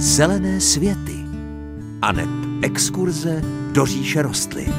Zelené 0.00 0.60
světy 0.60 1.24
a 2.02 2.12
neb 2.12 2.28
exkurze 2.62 3.42
do 3.72 3.86
říše 3.86 4.22
rostlin. 4.22 4.74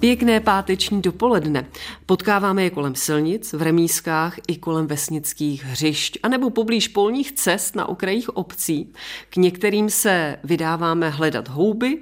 Pěkné 0.00 0.40
páteční 0.40 1.02
dopoledne. 1.02 1.66
Potkáváme 2.08 2.62
je 2.62 2.70
kolem 2.70 2.94
silnic, 2.94 3.52
v 3.52 3.62
remískách 3.62 4.38
i 4.48 4.56
kolem 4.56 4.86
vesnických 4.86 5.64
hřišť, 5.64 6.18
anebo 6.22 6.50
poblíž 6.50 6.88
polních 6.88 7.32
cest 7.32 7.76
na 7.76 7.88
okrajích 7.88 8.36
obcí. 8.36 8.92
K 9.30 9.36
některým 9.36 9.90
se 9.90 10.36
vydáváme 10.44 11.10
hledat 11.10 11.48
houby 11.48 11.98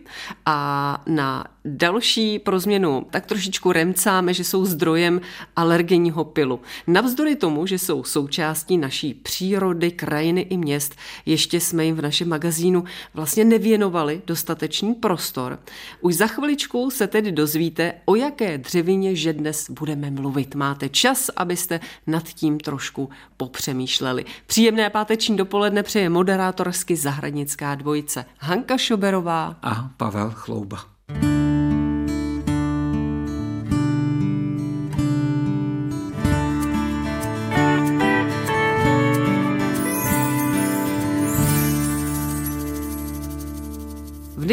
a 0.46 1.02
na 1.06 1.44
další 1.64 2.38
pro 2.38 2.60
změnu 2.60 3.06
tak 3.10 3.26
trošičku 3.26 3.72
remcáme, 3.72 4.34
že 4.34 4.44
jsou 4.44 4.64
zdrojem 4.64 5.20
alergenního 5.56 6.24
pilu. 6.24 6.60
Navzdory 6.86 7.36
tomu, 7.36 7.66
že 7.66 7.78
jsou 7.78 8.04
součástí 8.04 8.78
naší 8.78 9.14
přírody, 9.14 9.90
krajiny 9.90 10.40
i 10.40 10.56
měst, 10.56 10.94
ještě 11.26 11.60
jsme 11.60 11.84
jim 11.84 11.96
v 11.96 12.02
našem 12.02 12.28
magazínu 12.28 12.84
vlastně 13.14 13.44
nevěnovali 13.44 14.22
dostatečný 14.26 14.94
prostor. 14.94 15.58
Už 16.00 16.14
za 16.14 16.26
chviličku 16.26 16.90
se 16.90 17.06
tedy 17.06 17.32
dozvíte, 17.32 17.94
o 18.04 18.14
jaké 18.14 18.58
dřevině 18.58 19.14
že 19.14 19.32
dnes 19.32 19.70
budeme 19.94 20.20
mluvit. 20.20 20.54
Máte 20.54 20.88
čas, 20.88 21.30
abyste 21.36 21.80
nad 22.06 22.24
tím 22.28 22.60
trošku 22.60 23.10
popřemýšleli. 23.36 24.24
Příjemné 24.46 24.90
páteční 24.90 25.36
dopoledne 25.36 25.82
přeje 25.82 26.08
moderátorsky 26.08 26.96
zahradnická 26.96 27.74
dvojice 27.74 28.24
Hanka 28.38 28.78
Šoberová 28.78 29.56
a 29.62 29.90
Pavel 29.96 30.30
Chlouba. 30.30 30.93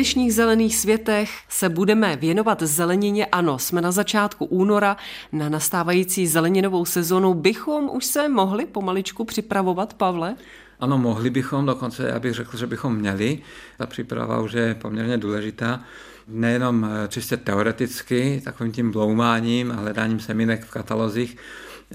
Dnešních 0.02 0.34
zelených 0.34 0.78
světech 0.78 1.30
se 1.50 1.70
budeme 1.70 2.16
věnovat 2.16 2.62
zelenině. 2.64 3.26
Ano, 3.26 3.60
jsme 3.60 3.82
na 3.82 3.92
začátku 3.92 4.46
února, 4.46 4.98
na 5.32 5.50
nastávající 5.50 6.28
zeleninovou 6.28 6.86
sezonu. 6.86 7.34
Bychom 7.34 7.90
už 7.94 8.06
se 8.06 8.30
mohli 8.30 8.66
pomaličku 8.66 9.26
připravovat, 9.26 9.94
Pavle? 9.94 10.36
Ano, 10.80 10.98
mohli 10.98 11.30
bychom, 11.30 11.66
dokonce 11.66 12.10
já 12.10 12.20
bych 12.20 12.34
řekl, 12.34 12.58
že 12.58 12.68
bychom 12.68 12.96
měli. 12.96 13.40
Ta 13.78 13.86
příprava 13.86 14.40
už 14.40 14.52
je 14.54 14.76
poměrně 14.76 15.18
důležitá. 15.18 15.84
Nejenom 16.28 16.86
eh, 16.86 17.08
čistě 17.08 17.38
teoreticky, 17.38 18.42
takovým 18.46 18.72
tím 18.72 18.92
bloumáním 18.92 19.72
a 19.72 19.76
hledáním 19.76 20.20
semínek 20.20 20.66
v 20.66 20.72
katalozích 20.72 21.38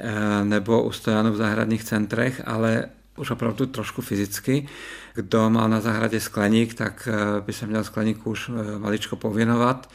eh, 0.00 0.44
nebo 0.44 0.82
u 0.82 0.92
stojanů 0.92 1.32
v 1.32 1.36
zahradních 1.36 1.84
centrech, 1.84 2.42
ale 2.44 2.84
už 3.16 3.30
opravdu 3.30 3.66
trošku 3.66 4.02
fyzicky. 4.02 4.68
Kdo 5.16 5.50
má 5.50 5.68
na 5.68 5.80
zahradě 5.80 6.20
skleník, 6.20 6.74
tak 6.74 7.08
eh, 7.12 7.40
by 7.40 7.52
se 7.52 7.66
měl 7.66 7.84
skleníku 7.84 8.30
už 8.30 8.48
eh, 8.48 8.78
maličko 8.78 9.16
pověnovat. 9.16 9.90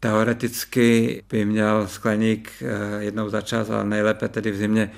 Teoreticky 0.00 1.22
by 1.30 1.44
měl 1.44 1.88
skleník 1.88 2.52
eh, 2.62 3.04
jednou 3.04 3.28
za 3.28 3.40
čas, 3.40 3.70
ale 3.70 3.84
nejlépe 3.84 4.28
tedy 4.28 4.50
v 4.50 4.56
zimě 4.56 4.90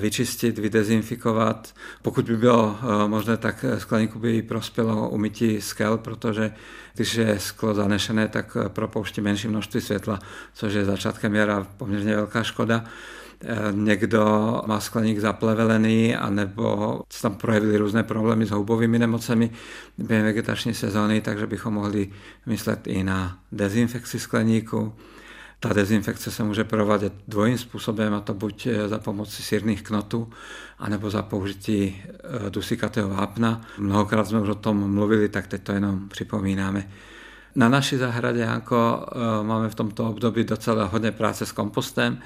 vyčistit, 0.00 0.58
vydezinfikovat. 0.58 1.74
Pokud 2.02 2.24
by 2.24 2.36
bylo 2.36 2.78
možné, 3.06 3.36
tak 3.36 3.64
skleníku 3.78 4.18
by 4.18 4.42
prospělo 4.42 5.08
umytí 5.08 5.60
skel, 5.60 5.98
protože 5.98 6.52
když 6.94 7.14
je 7.14 7.38
sklo 7.38 7.74
zanešené, 7.74 8.28
tak 8.28 8.56
propouští 8.68 9.20
menší 9.20 9.48
množství 9.48 9.80
světla, 9.80 10.18
což 10.54 10.72
je 10.72 10.84
začátkem 10.84 11.34
jara 11.34 11.66
poměrně 11.76 12.16
velká 12.16 12.42
škoda. 12.42 12.84
Eh, 13.44 13.72
někdo 13.72 14.22
má 14.66 14.80
skleník 14.80 15.18
zaplevelený, 15.18 16.16
anebo 16.16 17.00
se 17.12 17.22
tam 17.22 17.34
projevily 17.34 17.76
různé 17.76 18.02
problémy 18.02 18.46
s 18.46 18.50
houbovými 18.50 18.98
nemocemi 18.98 19.50
během 19.98 20.24
vegetační 20.24 20.74
sezóny, 20.74 21.20
takže 21.20 21.46
bychom 21.46 21.74
mohli 21.74 22.08
myslet 22.46 22.86
i 22.86 23.04
na 23.04 23.38
dezinfekci 23.52 24.18
skleníku. 24.18 24.92
Ta 25.60 25.72
dezinfekce 25.72 26.30
se 26.30 26.44
může 26.44 26.64
provádět 26.64 27.12
dvojím 27.28 27.58
způsobem, 27.58 28.14
a 28.14 28.20
to 28.20 28.34
buď 28.34 28.66
eh, 28.66 28.88
za 28.88 28.98
pomoci 28.98 29.42
sírných 29.42 29.82
knotů, 29.82 30.30
anebo 30.78 31.10
za 31.10 31.22
použití 31.22 32.02
eh, 32.06 32.50
dusíkatého 32.50 33.08
vápna. 33.08 33.60
Mnohokrát 33.78 34.28
jsme 34.28 34.40
už 34.40 34.48
o 34.48 34.54
tom 34.54 34.94
mluvili, 34.94 35.28
tak 35.28 35.46
teď 35.46 35.62
to 35.62 35.72
jenom 35.72 36.08
připomínáme. 36.08 36.88
Na 37.54 37.68
naší 37.68 37.96
zahradě 37.96 38.40
jako 38.40 39.06
máme 39.42 39.68
v 39.68 39.74
tomto 39.74 40.10
období 40.10 40.44
docela 40.44 40.84
hodně 40.84 41.12
práce 41.12 41.46
s 41.46 41.52
kompostem 41.52 42.18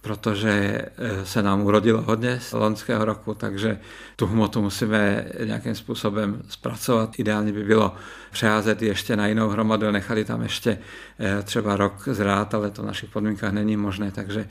protože 0.00 0.50
eh, 0.50 1.26
se 1.26 1.42
nám 1.42 1.62
urodilo 1.62 2.02
hodně 2.02 2.40
z 2.40 2.52
loňského 2.52 3.04
roku, 3.04 3.34
takže 3.34 3.78
tu 4.16 4.26
hmotu 4.26 4.62
musíme 4.62 5.24
nějakým 5.44 5.74
způsobem 5.74 6.42
zpracovat. 6.48 7.18
Ideálně 7.18 7.52
by 7.52 7.64
bylo 7.64 7.94
přeházet 8.32 8.82
ještě 8.82 9.16
na 9.16 9.26
jinou 9.26 9.48
hromadu, 9.48 9.90
nechali 9.90 10.24
tam 10.24 10.42
ještě 10.42 10.78
eh, 11.18 11.42
třeba 11.42 11.76
rok 11.76 12.02
zrát, 12.06 12.54
ale 12.54 12.70
to 12.70 12.82
v 12.82 12.86
našich 12.86 13.10
podmínkách 13.10 13.52
není 13.52 13.76
možné, 13.76 14.10
takže 14.10 14.48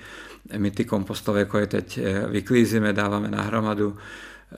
my 0.57 0.71
ty 0.71 0.85
kompostové 0.85 1.45
koje 1.45 1.67
teď 1.67 1.97
eh, 1.97 2.27
vyklízíme, 2.27 2.93
dáváme 2.93 3.27
na 3.27 3.41
hromadu, 3.41 3.97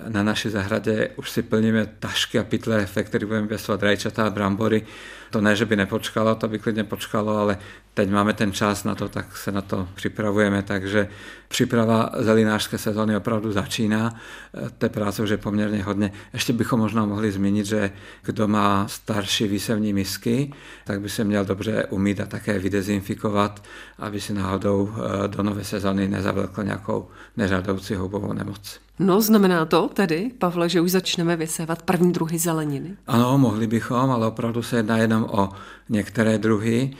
na 0.08 0.24
naší 0.24 0.50
zahradě 0.50 1.10
už 1.16 1.30
si 1.30 1.42
plníme 1.42 1.86
tašky 2.00 2.40
a 2.40 2.44
pytle, 2.44 2.88
ve 2.96 3.04
kterých 3.04 3.28
budeme 3.28 3.48
pěstovat 3.48 3.84
rajčata 3.84 4.28
a 4.28 4.30
brambory. 4.30 4.86
To 5.30 5.42
ne, 5.42 5.56
že 5.56 5.66
by 5.66 5.76
nepočkalo, 5.76 6.36
to 6.36 6.48
by 6.48 6.60
klidně 6.60 6.84
počkalo, 6.84 7.38
ale 7.38 7.58
teď 7.94 8.10
máme 8.10 8.34
ten 8.34 8.52
čas 8.52 8.84
na 8.84 8.96
to, 8.96 9.10
tak 9.10 9.38
se 9.38 9.52
na 9.52 9.62
to 9.62 9.88
připravujeme, 9.96 10.64
takže 10.64 11.08
příprava 11.48 12.10
zelinářské 12.18 12.78
sezóny 12.78 13.16
opravdu 13.16 13.52
začíná. 13.52 14.16
Té 14.78 14.90
práce 14.90 15.24
už 15.24 15.30
je 15.30 15.38
poměrně 15.38 15.84
hodně. 15.84 16.12
Ještě 16.34 16.54
bychom 16.54 16.80
možná 16.80 17.06
mohli 17.06 17.32
zmínit, 17.32 17.66
že 17.66 17.92
kdo 18.24 18.48
má 18.48 18.88
starší 18.88 19.48
výsevní 19.48 19.94
misky, 19.94 20.54
tak 20.86 21.02
by 21.02 21.10
se 21.10 21.24
měl 21.24 21.46
dobře 21.46 21.86
umít 21.90 22.20
a 22.20 22.26
také 22.26 22.60
vydezinfikovat, 22.60 23.64
aby 24.00 24.22
si 24.22 24.34
náhodou 24.34 24.94
eh, 24.94 25.28
do 25.28 25.44
nové 25.44 25.64
sezóny 25.64 26.08
nezavlekl 26.08 26.64
nějakou 26.64 27.10
nežádoucí 27.38 27.96
houbovou 27.96 28.34
nemoc. 28.34 28.80
No, 29.00 29.22
znamená 29.22 29.66
to 29.66 29.88
tedy, 29.88 30.32
Pavle, 30.38 30.70
že 30.70 30.82
už 30.82 30.92
začneme 30.92 31.36
vysévat 31.36 31.82
první 31.82 32.12
druhy 32.12 32.40
zeleniny? 32.40 32.98
Ano, 33.08 33.38
mohli 33.38 33.68
bychom, 33.68 34.12
ale 34.12 34.28
opravdu 34.28 34.64
se 34.64 34.78
jedná 34.78 34.98
jenom 34.98 35.24
o 35.24 35.50
některé 35.90 36.38
druhy. 36.38 36.94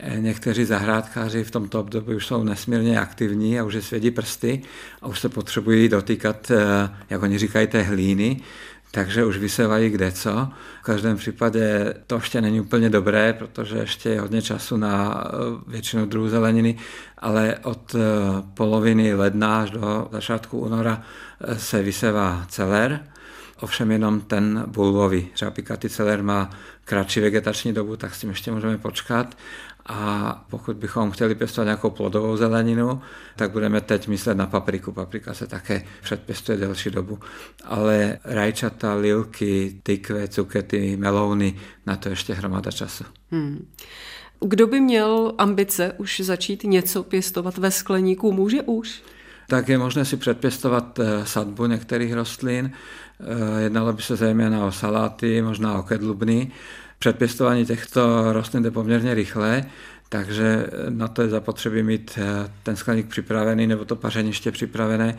Eh, 0.00 0.20
někteří 0.20 0.64
zahrádkáři 0.64 1.44
v 1.44 1.50
tomto 1.50 1.80
období 1.80 2.14
už 2.14 2.26
jsou 2.26 2.44
nesmírně 2.44 3.00
aktivní 3.00 3.60
a 3.60 3.64
už 3.64 3.74
je 3.74 3.82
svědí 3.82 4.10
prsty 4.10 4.62
a 5.02 5.06
už 5.06 5.20
se 5.20 5.28
potřebují 5.28 5.88
dotýkat, 5.88 6.50
eh, 6.50 6.90
jak 7.10 7.22
oni 7.22 7.38
říkají, 7.38 7.66
té 7.66 7.82
hlíny, 7.82 8.40
takže 8.94 9.24
už 9.24 9.38
vysevají 9.38 9.90
kde 9.90 10.12
co. 10.12 10.48
V 10.80 10.84
každém 10.84 11.16
případě 11.16 11.94
to 12.06 12.14
ještě 12.14 12.40
není 12.40 12.60
úplně 12.60 12.90
dobré, 12.90 13.32
protože 13.32 13.78
ještě 13.78 14.08
je 14.08 14.20
hodně 14.20 14.42
času 14.42 14.76
na 14.76 15.24
eh, 15.26 15.30
většinu 15.66 16.06
druhů 16.06 16.28
zeleniny, 16.28 16.78
ale 17.18 17.56
od 17.62 17.96
poloviny 18.54 19.14
ledna 19.14 19.62
až 19.62 19.70
do 19.70 20.08
začátku 20.12 20.58
února 20.58 21.02
se 21.56 21.82
vysevá 21.82 22.44
celer, 22.48 23.00
ovšem 23.60 23.90
jenom 23.90 24.20
ten 24.20 24.64
bulvový. 24.66 25.28
Třeba 25.34 25.50
pikatý 25.50 25.88
celer 25.88 26.22
má 26.22 26.50
kratší 26.84 27.20
vegetační 27.20 27.72
dobu, 27.72 27.96
tak 27.96 28.14
s 28.14 28.20
tím 28.20 28.30
ještě 28.30 28.52
můžeme 28.52 28.78
počkat. 28.78 29.36
A 29.86 30.44
pokud 30.50 30.76
bychom 30.76 31.10
chtěli 31.10 31.34
pěstovat 31.34 31.64
nějakou 31.64 31.90
plodovou 31.90 32.36
zeleninu, 32.36 33.00
tak 33.36 33.50
budeme 33.50 33.80
teď 33.80 34.08
myslet 34.08 34.34
na 34.34 34.46
papriku. 34.46 34.92
Paprika 34.92 35.34
se 35.34 35.46
také 35.46 35.84
předpěstuje 36.02 36.58
delší 36.58 36.90
dobu. 36.90 37.18
Ale 37.64 38.18
rajčata, 38.24 38.94
lilky, 38.94 39.80
tykve, 39.82 40.28
cukety, 40.28 40.96
melouny, 40.96 41.54
na 41.86 41.96
to 41.96 42.08
ještě 42.08 42.34
hromada 42.34 42.70
času. 42.70 43.04
Hmm. 43.30 43.66
Kdo 44.40 44.66
by 44.66 44.80
měl 44.80 45.34
ambice 45.38 45.92
už 45.98 46.20
začít 46.20 46.64
něco 46.64 47.02
pěstovat 47.02 47.58
ve 47.58 47.70
skleníku, 47.70 48.32
může 48.32 48.62
už? 48.62 49.02
Tak 49.48 49.68
je 49.68 49.78
možné 49.78 50.04
si 50.04 50.16
předpěstovat 50.16 50.98
eh, 50.98 51.26
sadbu 51.26 51.66
některých 51.66 52.12
rostlin. 52.12 52.70
Eh, 53.20 53.62
jednalo 53.62 53.92
by 53.92 54.02
se 54.02 54.16
zejména 54.16 54.66
o 54.66 54.72
saláty, 54.72 55.42
možná 55.42 55.78
o 55.78 55.82
kedlubny. 55.82 56.52
Předpěstování 56.98 57.66
těchto 57.66 58.32
rostlin 58.32 58.64
je 58.64 58.70
poměrně 58.70 59.14
rychlé, 59.14 59.64
takže 60.14 60.66
na 60.88 61.08
to 61.08 61.22
je 61.22 61.28
zapotřebí 61.28 61.82
mít 61.82 62.18
eh, 62.18 62.50
ten 62.62 62.76
skleník 62.76 63.06
připravený 63.06 63.66
nebo 63.66 63.84
to 63.84 63.96
pařeniště 63.96 64.52
připravené. 64.52 65.18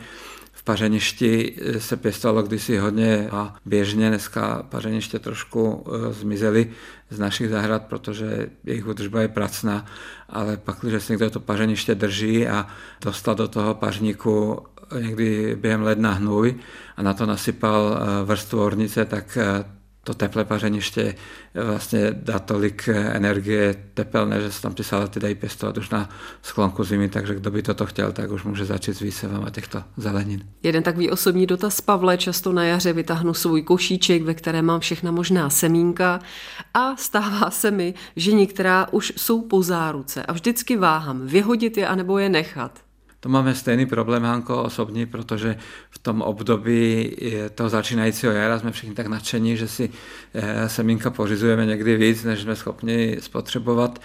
V 0.52 0.62
pařeništi 0.62 1.56
eh, 1.62 1.80
se 1.80 1.96
pěstovalo 1.96 2.42
kdysi 2.42 2.78
hodně 2.78 3.28
a 3.30 3.54
běžně 3.64 4.08
dneska 4.08 4.62
pařeniště 4.68 5.18
trošku 5.18 5.84
eh, 5.86 6.12
zmizely 6.12 6.70
z 7.10 7.18
našich 7.18 7.48
zahrad, 7.48 7.82
protože 7.82 8.50
jejich 8.64 8.86
údržba 8.86 9.20
je 9.20 9.28
pracná, 9.28 9.86
ale 10.28 10.56
pak, 10.56 10.76
když 10.82 11.02
se 11.02 11.12
někdo 11.12 11.30
to 11.30 11.40
pařeniště 11.40 11.94
drží 11.94 12.48
a 12.48 12.66
dostal 13.04 13.34
do 13.34 13.48
toho 13.48 13.74
pařníku 13.74 14.66
někdy 15.00 15.56
během 15.60 15.82
ledna 15.82 16.12
hnůj 16.12 16.54
a 16.96 17.02
na 17.02 17.14
to 17.14 17.26
nasypal 17.26 18.00
vrstvu 18.24 18.62
ornice, 18.62 19.04
tak 19.04 19.38
to 20.06 20.14
teplé 20.14 20.44
pařeniště 20.44 21.14
vlastně 21.54 22.10
dá 22.12 22.38
tolik 22.38 22.88
energie 22.88 23.74
tepelné, 23.94 24.40
že 24.40 24.52
se 24.52 24.62
tam 24.62 24.74
ty 24.74 24.84
salaty 24.84 25.20
dají 25.20 25.34
pěstovat 25.34 25.78
už 25.78 25.90
na 25.90 26.08
sklonku 26.42 26.84
zimy, 26.84 27.08
takže 27.08 27.34
kdo 27.34 27.50
by 27.50 27.62
toto 27.62 27.86
chtěl, 27.86 28.12
tak 28.12 28.30
už 28.30 28.44
může 28.44 28.64
začít 28.64 28.94
s 28.94 29.00
výsevem 29.00 29.46
těchto 29.50 29.82
zelenin. 29.96 30.46
Jeden 30.62 30.82
takový 30.82 31.10
osobní 31.10 31.46
dotaz 31.46 31.80
Pavle, 31.80 32.18
často 32.18 32.52
na 32.52 32.64
jaře 32.64 32.92
vytáhnu 32.92 33.34
svůj 33.34 33.62
košíček, 33.62 34.22
ve 34.22 34.34
kterém 34.34 34.64
mám 34.64 34.80
všechna 34.80 35.10
možná 35.10 35.50
semínka 35.50 36.20
a 36.74 36.96
stává 36.96 37.50
se 37.50 37.70
mi, 37.70 37.94
že 38.16 38.32
některá 38.32 38.86
už 38.90 39.12
jsou 39.16 39.42
po 39.42 39.62
záruce 39.62 40.22
a 40.22 40.32
vždycky 40.32 40.76
váhám 40.76 41.26
vyhodit 41.26 41.76
je 41.76 41.86
anebo 41.86 42.18
je 42.18 42.28
nechat. 42.28 42.85
To 43.26 43.30
máme 43.30 43.54
stejný 43.54 43.86
problém, 43.86 44.22
Hanko, 44.22 44.62
osobní, 44.62 45.06
protože 45.06 45.56
v 45.90 45.98
tom 45.98 46.22
období 46.22 47.16
toho 47.54 47.68
začínajícího 47.68 48.32
jara 48.32 48.58
jsme 48.58 48.72
všichni 48.72 48.94
tak 48.94 49.06
nadšení, 49.06 49.56
že 49.56 49.68
si 49.68 49.90
eh, 50.34 50.68
semínka 50.68 51.10
pořizujeme 51.10 51.66
někdy 51.66 51.96
víc, 51.96 52.24
než 52.24 52.40
jsme 52.40 52.56
schopni 52.56 53.16
spotřebovat. 53.20 53.98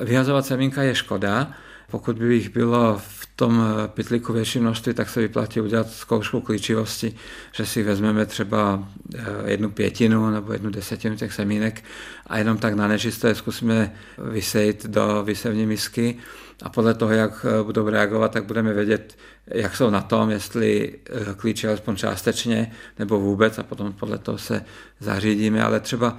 Vyhazovat 0.00 0.46
semínka 0.46 0.82
je 0.82 0.94
škoda, 0.94 1.50
pokud 1.90 2.18
by 2.18 2.34
jich 2.34 2.48
bylo 2.48 2.98
v 2.98 3.28
tom 3.36 3.62
eh, 3.62 3.88
pytlíku 3.88 4.32
větší 4.32 4.58
množství, 4.58 4.94
tak 4.94 5.08
se 5.08 5.20
vyplatí 5.20 5.60
udělat 5.60 5.90
zkoušku 5.90 6.40
klíčivosti, 6.40 7.14
že 7.52 7.66
si 7.66 7.82
vezmeme 7.82 8.26
třeba 8.26 8.88
eh, 9.14 9.22
jednu 9.46 9.70
pětinu 9.70 10.30
nebo 10.30 10.52
jednu 10.52 10.70
desetinu 10.70 11.16
těch 11.16 11.32
semínek 11.32 11.84
a 12.26 12.38
jenom 12.38 12.58
tak 12.58 12.74
na 12.74 12.88
nečisté 12.88 13.34
zkusíme 13.34 13.94
vysejt 14.18 14.86
do 14.86 15.22
vysevní 15.24 15.66
misky 15.66 16.18
a 16.62 16.68
podle 16.68 16.94
toho, 16.94 17.12
jak 17.12 17.46
eh, 17.48 17.62
budou 17.62 17.88
reagovat, 17.88 18.32
tak 18.32 18.44
budeme 18.44 18.72
vědět, 18.72 19.16
jak 19.46 19.76
jsou 19.76 19.90
na 19.90 20.00
tom, 20.00 20.30
jestli 20.30 20.98
klíčí 21.36 21.66
alespoň 21.66 21.96
částečně 21.96 22.72
nebo 22.98 23.20
vůbec 23.20 23.58
a 23.58 23.62
potom 23.62 23.92
podle 23.92 24.18
toho 24.18 24.38
se 24.38 24.64
zařídíme, 25.00 25.62
ale 25.62 25.80
třeba 25.80 26.18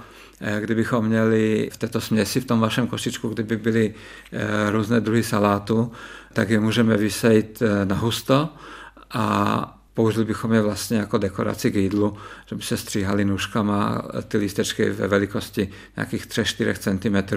kdybychom 0.60 1.06
měli 1.06 1.70
v 1.72 1.76
této 1.76 2.00
směsi, 2.00 2.40
v 2.40 2.44
tom 2.44 2.60
vašem 2.60 2.86
košičku, 2.86 3.28
kdyby 3.28 3.56
byly 3.56 3.94
různé 4.70 5.00
druhy 5.00 5.22
salátu, 5.22 5.92
tak 6.36 6.50
je 6.50 6.60
můžeme 6.60 6.96
vysejt 6.96 7.62
eh, 7.62 7.84
na 7.84 7.96
husto 7.96 8.48
a 9.10 9.78
použili 9.94 10.24
bychom 10.24 10.52
je 10.52 10.62
vlastně 10.62 10.96
jako 10.98 11.18
dekoraci 11.18 11.70
k 11.70 11.74
jídlu, 11.74 12.16
že 12.46 12.56
by 12.56 12.62
se 12.62 12.76
stříhali 12.76 13.24
nůžkama 13.24 14.02
ty 14.28 14.38
lístečky 14.38 14.90
ve 14.90 15.08
velikosti 15.08 15.68
nějakých 15.96 16.26
3-4 16.26 16.74
cm 16.74 17.36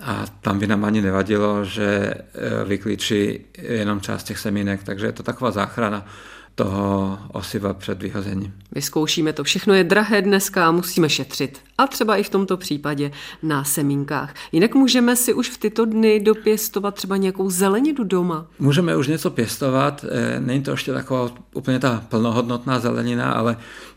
a 0.00 0.24
tam 0.40 0.58
by 0.58 0.66
nám 0.66 0.84
ani 0.84 1.02
nevadilo, 1.02 1.64
že 1.64 2.14
eh, 2.14 2.64
vyklíčí 2.64 3.40
jenom 3.58 4.00
část 4.00 4.24
těch 4.24 4.38
semínek, 4.38 4.84
takže 4.84 5.06
je 5.06 5.12
to 5.12 5.22
taková 5.22 5.50
záchrana 5.50 6.06
toho 6.54 7.18
osiva 7.32 7.74
před 7.74 8.02
vyhozením. 8.02 8.52
Vyzkoušíme 8.72 9.32
to. 9.32 9.44
Všechno 9.44 9.74
je 9.74 9.84
drahé 9.84 10.22
dneska 10.22 10.68
a 10.68 10.70
musíme 10.70 11.08
šetřit. 11.08 11.60
A 11.78 11.86
třeba 11.86 12.16
i 12.16 12.22
v 12.22 12.28
tomto 12.28 12.56
případě 12.56 13.10
na 13.42 13.64
semínkách. 13.64 14.34
Jinak 14.52 14.74
můžeme 14.74 15.16
si 15.16 15.34
už 15.34 15.48
v 15.50 15.58
tyto 15.58 15.84
dny 15.84 16.20
dopěstovat 16.20 16.94
třeba 16.94 17.16
nějakou 17.16 17.50
zeleninu 17.50 18.04
doma. 18.04 18.46
Můžeme 18.58 18.96
už 18.96 19.08
něco 19.08 19.30
pěstovat. 19.30 20.04
Eh, 20.08 20.40
není 20.40 20.62
to 20.62 20.70
ještě 20.70 20.92
taková 20.92 21.30
úplně 21.54 21.78
ta 21.78 22.04
plnohodnotná 22.08 22.78
zelenina, 22.78 23.32
ale 23.32 23.56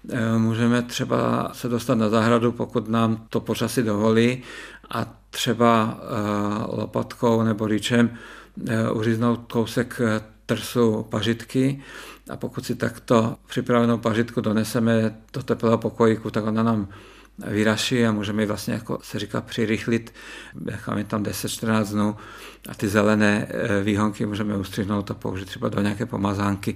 eh, 0.09 0.37
můžeme 0.37 0.81
třeba 0.81 1.49
se 1.53 1.69
dostat 1.69 1.95
na 1.95 2.09
zahradu, 2.09 2.51
pokud 2.51 2.89
nám 2.89 3.25
to 3.29 3.39
počasí 3.39 3.83
dovolí 3.83 4.43
a 4.91 5.22
třeba 5.33 5.99
eh, 6.01 6.75
lopatkou 6.75 7.43
nebo 7.43 7.67
rýčem 7.67 8.17
uříznout 8.93 9.51
kousek 9.51 10.01
trsu 10.45 11.03
pařitky 11.03 11.81
a 12.29 12.37
pokud 12.37 12.65
si 12.65 12.75
takto 12.75 13.35
připravenou 13.47 13.97
pařitku 13.97 14.41
doneseme 14.41 15.15
do 15.33 15.43
teplého 15.43 15.77
pokojíku, 15.77 16.31
tak 16.31 16.45
ona 16.45 16.63
nám 16.63 16.87
vyraší 17.37 18.05
a 18.05 18.11
můžeme 18.11 18.45
vlastně, 18.45 18.73
jako 18.73 18.99
se 19.01 19.19
říká, 19.19 19.41
přirychlit. 19.41 20.13
Necháme 20.59 21.03
tam 21.03 21.23
10-14 21.23 21.91
dnů 21.91 22.15
a 22.69 22.73
ty 22.73 22.87
zelené 22.87 23.47
eh, 23.49 23.83
výhonky 23.83 24.25
můžeme 24.25 24.57
ustřihnout 24.57 25.11
a 25.11 25.13
použít 25.13 25.45
třeba 25.45 25.69
do 25.69 25.81
nějaké 25.81 26.05
pomazánky. 26.05 26.75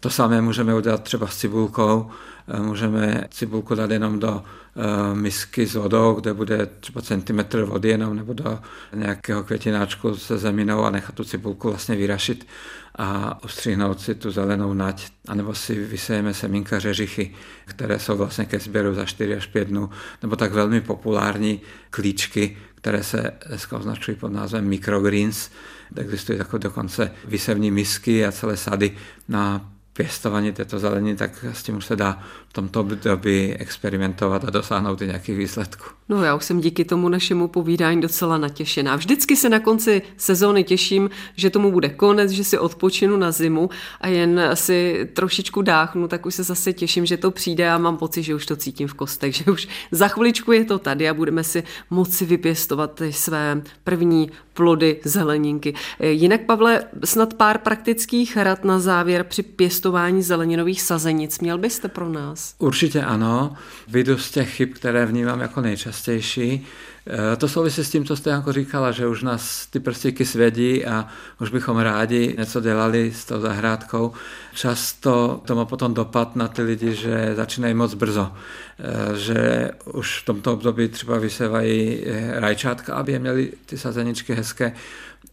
To 0.00 0.10
samé 0.10 0.40
můžeme 0.40 0.74
udělat 0.74 1.02
třeba 1.02 1.26
s 1.26 1.36
cibulkou. 1.36 2.10
Eh, 2.48 2.60
můžeme 2.60 3.24
cibulku 3.30 3.74
dát 3.74 3.90
jenom 3.90 4.18
do 4.18 4.42
eh, 4.42 5.14
misky 5.14 5.66
s 5.66 5.74
vodou, 5.74 6.14
kde 6.14 6.34
bude 6.34 6.66
třeba 6.66 7.02
centimetr 7.02 7.62
vody 7.62 7.88
jenom, 7.88 8.16
nebo 8.16 8.32
do 8.32 8.58
nějakého 8.94 9.44
květináčku 9.44 10.16
se 10.16 10.38
zeminou 10.38 10.84
a 10.84 10.90
nechat 10.90 11.14
tu 11.14 11.24
cibulku 11.24 11.68
vlastně 11.68 11.96
vyrašit 11.96 12.46
a 12.94 13.38
ustřihnout 13.44 14.00
si 14.00 14.14
tu 14.14 14.30
zelenou 14.30 14.74
nať, 14.74 15.10
anebo 15.28 15.54
si 15.54 15.74
vysejeme 15.74 16.34
semínka 16.34 16.78
řeřichy, 16.78 17.34
které 17.64 17.98
jsou 17.98 18.16
vlastně 18.16 18.44
ke 18.44 18.58
sběru 18.58 18.94
za 18.94 19.04
4 19.04 19.36
až 19.36 19.46
5 19.46 19.68
dnů, 19.68 19.90
nebo 20.22 20.36
tak 20.36 20.52
velmi 20.52 20.80
populární 20.80 21.60
klíčky, 21.90 22.56
které 22.74 23.04
se 23.04 23.32
dneska 23.48 23.76
označují 23.76 24.16
pod 24.16 24.32
názvem 24.32 24.64
microgreens. 24.64 25.50
Existují 25.96 26.38
takové 26.38 26.58
dokonce 26.58 27.10
vysevní 27.24 27.70
misky 27.70 28.26
a 28.26 28.32
celé 28.32 28.56
sady 28.56 28.96
na 29.28 29.72
pěstování 29.92 30.52
této 30.52 30.78
zeleniny, 30.78 31.16
tak 31.16 31.44
s 31.52 31.62
tím 31.62 31.76
už 31.76 31.86
se 31.86 31.96
dá 31.96 32.22
v 32.48 32.52
tomto 32.52 32.80
období 32.80 33.54
experimentovat 33.54 34.44
a 34.44 34.50
dosáhnout 34.50 35.02
i 35.02 35.06
nějakých 35.06 35.36
výsledků. 35.36 35.84
No 36.08 36.24
já 36.24 36.34
už 36.34 36.44
jsem 36.44 36.60
díky 36.60 36.84
tomu 36.84 37.08
našemu 37.08 37.48
povídání 37.48 38.00
docela 38.00 38.38
natěšená. 38.38 38.96
Vždycky 38.96 39.36
se 39.36 39.48
na 39.48 39.60
konci 39.60 40.02
sezóny 40.16 40.64
těším, 40.64 41.10
že 41.36 41.50
tomu 41.50 41.72
bude 41.72 41.88
konec, 41.88 42.30
že 42.30 42.44
si 42.44 42.58
odpočinu 42.58 43.16
na 43.16 43.30
zimu 43.30 43.70
a 44.00 44.08
jen 44.08 44.40
si 44.54 45.08
trošičku 45.12 45.62
dáchnu, 45.62 46.08
tak 46.08 46.26
už 46.26 46.34
se 46.34 46.42
zase 46.42 46.72
těším, 46.72 47.06
že 47.06 47.16
to 47.16 47.30
přijde 47.30 47.70
a 47.70 47.78
mám 47.78 47.96
pocit, 47.96 48.22
že 48.22 48.34
už 48.34 48.46
to 48.46 48.56
cítím 48.56 48.88
v 48.88 48.94
kostech, 48.94 49.34
že 49.36 49.44
už 49.44 49.68
za 49.90 50.08
chviličku 50.08 50.52
je 50.52 50.64
to 50.64 50.78
tady 50.78 51.08
a 51.08 51.14
budeme 51.14 51.44
si 51.44 51.62
moci 51.90 52.24
vypěstovat 52.24 53.02
své 53.10 53.62
první 53.84 54.30
plody 54.54 55.00
zeleninky. 55.04 55.74
Jinak, 56.00 56.40
Pavle, 56.40 56.84
snad 57.04 57.34
pár 57.34 57.58
praktických 57.58 58.36
rad 58.36 58.64
na 58.64 58.78
závěr 58.78 59.24
při 59.24 59.42
pěstování 59.42 60.22
zeleninových 60.22 60.82
sazenic 60.82 61.38
měl 61.38 61.58
byste 61.58 61.88
pro 61.88 62.08
nás? 62.08 62.54
Určitě 62.58 63.02
ano. 63.02 63.56
Vyjdu 63.88 64.18
z 64.18 64.30
těch 64.30 64.54
chyb, 64.54 64.68
které 64.74 65.06
vnímám 65.06 65.40
jako 65.40 65.60
nejčastější. 65.60 66.66
E, 67.06 67.36
to 67.36 67.48
souvisí 67.48 67.84
s 67.84 67.90
tím, 67.90 68.04
co 68.04 68.16
jste 68.16 68.30
jako 68.30 68.52
říkala, 68.52 68.92
že 68.92 69.06
už 69.06 69.22
nás 69.22 69.66
ty 69.66 69.80
prstíky 69.80 70.24
svědí 70.24 70.86
a 70.86 71.08
už 71.40 71.50
bychom 71.50 71.78
rádi 71.78 72.34
něco 72.38 72.60
dělali 72.60 73.12
s 73.14 73.24
tou 73.24 73.40
zahrádkou. 73.40 74.12
Často 74.54 75.42
to 75.46 75.54
má 75.54 75.64
potom 75.64 75.94
dopad 75.94 76.36
na 76.36 76.48
ty 76.48 76.62
lidi, 76.62 76.94
že 76.94 77.32
začínají 77.36 77.74
moc 77.74 77.94
brzo. 77.94 78.32
E, 78.78 79.18
že 79.18 79.70
už 79.92 80.22
v 80.22 80.24
tomto 80.24 80.52
období 80.52 80.88
třeba 80.88 81.18
vysevají 81.18 82.04
e, 82.06 82.40
rajčátka, 82.40 82.94
aby 82.94 83.12
je 83.12 83.18
měli 83.18 83.52
ty 83.66 83.78
sazeničky 83.78 84.34
hezké 84.34 84.72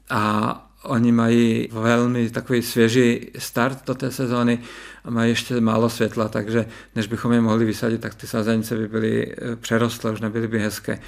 a 0.09 0.65
Oni 0.83 1.11
mají 1.11 1.69
velmi 1.71 2.29
takový 2.29 2.61
svěží 2.61 3.31
start 3.37 3.87
do 3.87 3.95
té 3.95 4.11
sezóny 4.11 4.59
a 5.03 5.09
mají 5.09 5.31
ještě 5.31 5.61
málo 5.61 5.89
světla, 5.89 6.27
takže 6.27 6.65
než 6.95 7.07
bychom 7.07 7.31
je 7.31 7.41
mohli 7.41 7.65
vysadit, 7.65 8.01
tak 8.01 8.15
ty 8.15 8.27
sazenice 8.27 8.75
by 8.75 8.87
byly 8.87 9.35
přerostlé, 9.55 10.11
už 10.11 10.21
nebyly 10.21 10.47
by 10.47 10.59
hezké. 10.59 10.99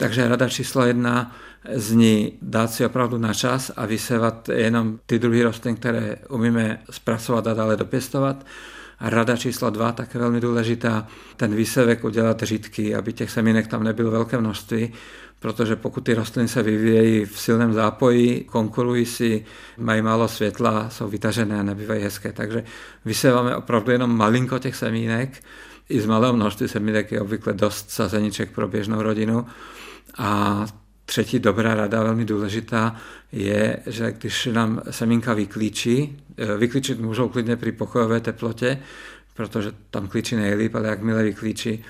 Takže 0.00 0.28
rada 0.28 0.48
číslo 0.48 0.84
jedna 0.84 1.36
zní 1.74 2.32
dát 2.42 2.70
si 2.70 2.86
opravdu 2.86 3.18
na 3.18 3.34
čas 3.34 3.70
a 3.76 3.86
vysevat 3.86 4.48
jenom 4.48 4.98
ty 5.06 5.18
druhy 5.18 5.42
rostlin, 5.42 5.76
které 5.76 6.16
umíme 6.28 6.82
zpracovat 6.90 7.46
a 7.46 7.54
dále 7.54 7.76
dopěstovat. 7.76 8.46
A 8.98 9.10
rada 9.10 9.36
číslo 9.36 9.70
dva, 9.70 9.92
také 9.92 10.18
velmi 10.18 10.40
důležitá, 10.40 11.06
ten 11.36 11.54
výsevek 11.54 12.04
udělat 12.04 12.42
řídký, 12.42 12.94
aby 12.94 13.12
těch 13.12 13.30
semínek 13.30 13.66
tam 13.66 13.84
nebylo 13.84 14.10
velké 14.10 14.38
množství, 14.38 14.92
protože 15.40 15.76
pokud 15.76 16.00
ty 16.00 16.14
rostliny 16.14 16.48
se 16.48 16.62
vyvíjejí 16.62 17.24
v 17.24 17.38
silném 17.40 17.72
zápoji, 17.72 18.44
konkurují 18.44 19.06
si, 19.06 19.44
mají 19.78 20.02
málo 20.02 20.28
světla, 20.28 20.90
jsou 20.90 21.08
vytažené 21.08 21.60
a 21.60 21.62
nebývají 21.62 22.02
hezké. 22.02 22.32
Takže 22.32 22.64
vyseváme 23.04 23.56
opravdu 23.56 23.92
jenom 23.92 24.16
malinko 24.16 24.58
těch 24.58 24.76
semínek, 24.76 25.42
i 25.88 26.00
z 26.00 26.06
malého 26.06 26.32
množství 26.32 26.68
semínek 26.68 27.12
je 27.12 27.20
obvykle 27.20 27.52
dost 27.52 27.90
sazeniček 27.90 28.50
pro 28.50 28.68
běžnou 28.68 29.02
rodinu 29.02 29.46
a 30.16 30.66
třetí 31.04 31.38
dobrá 31.38 31.74
rada, 31.74 32.02
velmi 32.02 32.24
důležitá, 32.24 32.96
je, 33.32 33.76
že 33.86 34.12
když 34.12 34.48
nám 34.52 34.80
semínka 34.90 35.34
vyklíčí, 35.34 36.22
eh, 36.36 36.56
vyklíčit 36.56 37.00
můžou 37.00 37.28
klidně 37.28 37.56
při 37.56 37.72
pokojové 37.72 38.20
teplotě, 38.20 38.78
protože 39.34 39.72
tam 39.90 40.08
klíčí 40.08 40.36
nejlíp, 40.36 40.74
ale 40.74 40.88
jakmile 40.88 41.22
vyklíčí, 41.22 41.84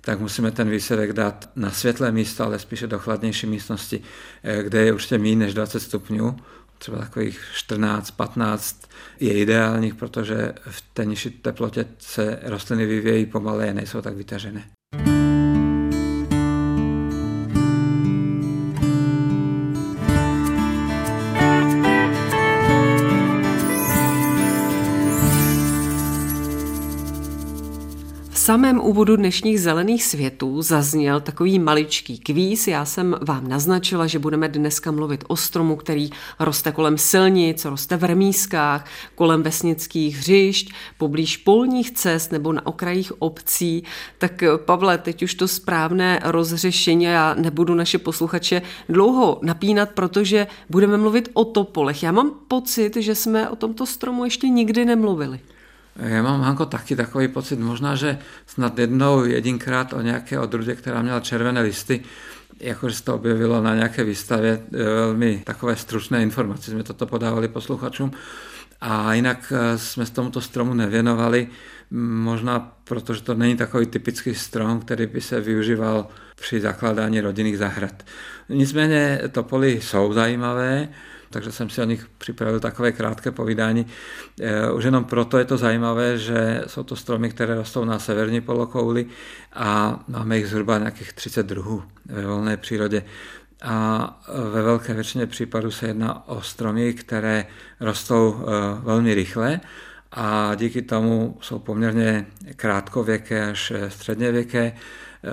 tak 0.00 0.20
musíme 0.20 0.50
ten 0.50 0.70
výsledek 0.70 1.12
dát 1.12 1.50
na 1.56 1.70
světlé 1.70 2.12
místo, 2.12 2.44
ale 2.44 2.58
spíše 2.58 2.86
do 2.86 2.98
chladnější 2.98 3.46
místnosti, 3.46 4.00
eh, 4.42 4.62
kde 4.62 4.84
je 4.84 4.92
určitě 4.92 5.18
méně 5.18 5.36
než 5.36 5.54
20 5.54 5.80
stupňů, 5.80 6.36
třeba 6.78 6.98
takových 6.98 7.40
14-15 7.54 8.88
je 9.20 9.32
ideálních, 9.32 9.94
protože 9.94 10.52
v 10.70 10.80
té 10.94 11.04
nižší 11.04 11.30
teplotě 11.30 11.86
se 11.98 12.38
rostliny 12.42 12.86
vyvíjejí 12.86 13.26
pomaleji, 13.26 13.74
nejsou 13.74 14.00
tak 14.00 14.16
vytažené. 14.16 14.73
Samém 28.44 28.80
úvodu 28.80 29.16
dnešních 29.16 29.60
zelených 29.60 30.04
světů 30.04 30.62
zazněl 30.62 31.20
takový 31.20 31.58
maličký 31.58 32.18
kvíz. 32.18 32.68
Já 32.68 32.84
jsem 32.84 33.16
vám 33.20 33.48
naznačila, 33.48 34.06
že 34.06 34.18
budeme 34.18 34.48
dneska 34.48 34.90
mluvit 34.90 35.24
o 35.28 35.36
stromu, 35.36 35.76
který 35.76 36.10
roste 36.38 36.72
kolem 36.72 36.98
silnic, 36.98 37.64
roste 37.64 37.96
v 37.96 38.04
remískách, 38.04 38.86
kolem 39.14 39.42
vesnických 39.42 40.16
hřišť, 40.16 40.72
poblíž 40.98 41.36
polních 41.36 41.90
cest 41.90 42.32
nebo 42.32 42.52
na 42.52 42.66
okrajích 42.66 43.22
obcí. 43.22 43.84
Tak 44.18 44.44
Pavle, 44.64 44.98
teď 44.98 45.22
už 45.22 45.34
to 45.34 45.48
správné 45.48 46.20
rozřešení, 46.24 47.04
já 47.04 47.34
nebudu 47.34 47.74
naše 47.74 47.98
posluchače 47.98 48.62
dlouho 48.88 49.38
napínat, 49.42 49.90
protože 49.90 50.46
budeme 50.70 50.96
mluvit 50.96 51.28
o 51.32 51.44
topolech. 51.44 52.02
Já 52.02 52.12
mám 52.12 52.30
pocit, 52.48 52.96
že 52.96 53.14
jsme 53.14 53.48
o 53.48 53.56
tomto 53.56 53.86
stromu 53.86 54.24
ještě 54.24 54.48
nikdy 54.48 54.84
nemluvili. 54.84 55.40
Já 55.96 56.22
mám, 56.22 56.40
Hanko, 56.40 56.66
taky 56.66 56.96
takový 56.96 57.28
pocit, 57.28 57.58
možná, 57.58 57.94
že 57.94 58.18
snad 58.46 58.78
jednou, 58.78 59.24
jedinkrát 59.24 59.92
o 59.92 60.00
nějaké 60.00 60.38
odrůdě, 60.38 60.74
která 60.74 61.02
měla 61.02 61.20
červené 61.20 61.60
listy, 61.60 62.00
jakože 62.60 62.96
se 62.96 63.04
to 63.04 63.14
objevilo 63.14 63.62
na 63.62 63.74
nějaké 63.74 64.04
výstavě, 64.04 64.52
e, 64.74 64.84
velmi 64.84 65.42
takové 65.46 65.76
stručné 65.76 66.22
informace 66.22 66.70
jsme 66.70 66.82
toto 66.82 67.06
podávali 67.06 67.48
posluchačům. 67.48 68.12
A 68.80 69.14
jinak 69.14 69.52
e, 69.56 69.78
jsme 69.78 70.06
s 70.06 70.10
tomuto 70.10 70.40
stromu 70.40 70.74
nevěnovali, 70.74 71.48
možná 71.90 72.76
protože 72.84 73.22
to 73.22 73.34
není 73.34 73.56
takový 73.56 73.86
typický 73.86 74.34
strom, 74.34 74.80
který 74.80 75.06
by 75.06 75.20
se 75.20 75.40
využíval 75.40 76.08
při 76.34 76.60
zakládání 76.60 77.20
rodinných 77.20 77.58
zahrad. 77.58 78.02
Nicméně 78.48 79.20
topoly 79.32 79.80
jsou 79.80 80.12
zajímavé, 80.12 80.88
takže 81.34 81.52
jsem 81.52 81.70
si 81.70 81.82
o 81.82 81.84
nich 81.84 82.06
připravil 82.18 82.60
takové 82.60 82.92
krátké 82.92 83.30
povídání. 83.30 83.86
E, 84.40 84.70
už 84.70 84.84
jenom 84.84 85.04
proto 85.04 85.38
je 85.38 85.44
to 85.44 85.56
zajímavé, 85.56 86.18
že 86.18 86.62
jsou 86.66 86.82
to 86.82 86.96
stromy, 86.96 87.30
které 87.30 87.54
rostou 87.54 87.84
na 87.84 87.98
severní 87.98 88.40
polokouli 88.40 89.06
a 89.52 90.00
máme 90.08 90.36
jich 90.36 90.48
zhruba 90.48 90.78
nějakých 90.78 91.12
30 91.12 91.46
druhů 91.46 91.82
ve 92.06 92.26
volné 92.26 92.56
přírodě. 92.56 93.04
A 93.62 94.22
ve 94.52 94.62
velké 94.62 94.94
většině 94.94 95.26
případů 95.26 95.70
se 95.70 95.86
jedná 95.86 96.28
o 96.28 96.42
stromy, 96.42 96.94
které 96.94 97.46
rostou 97.80 98.38
e, 98.38 98.84
velmi 98.84 99.14
rychle 99.14 99.60
a 100.12 100.54
díky 100.54 100.82
tomu 100.82 101.38
jsou 101.40 101.58
poměrně 101.58 102.26
krátkověké 102.56 103.50
až 103.50 103.72
středněvěké. 103.88 104.62
E, 104.62 104.74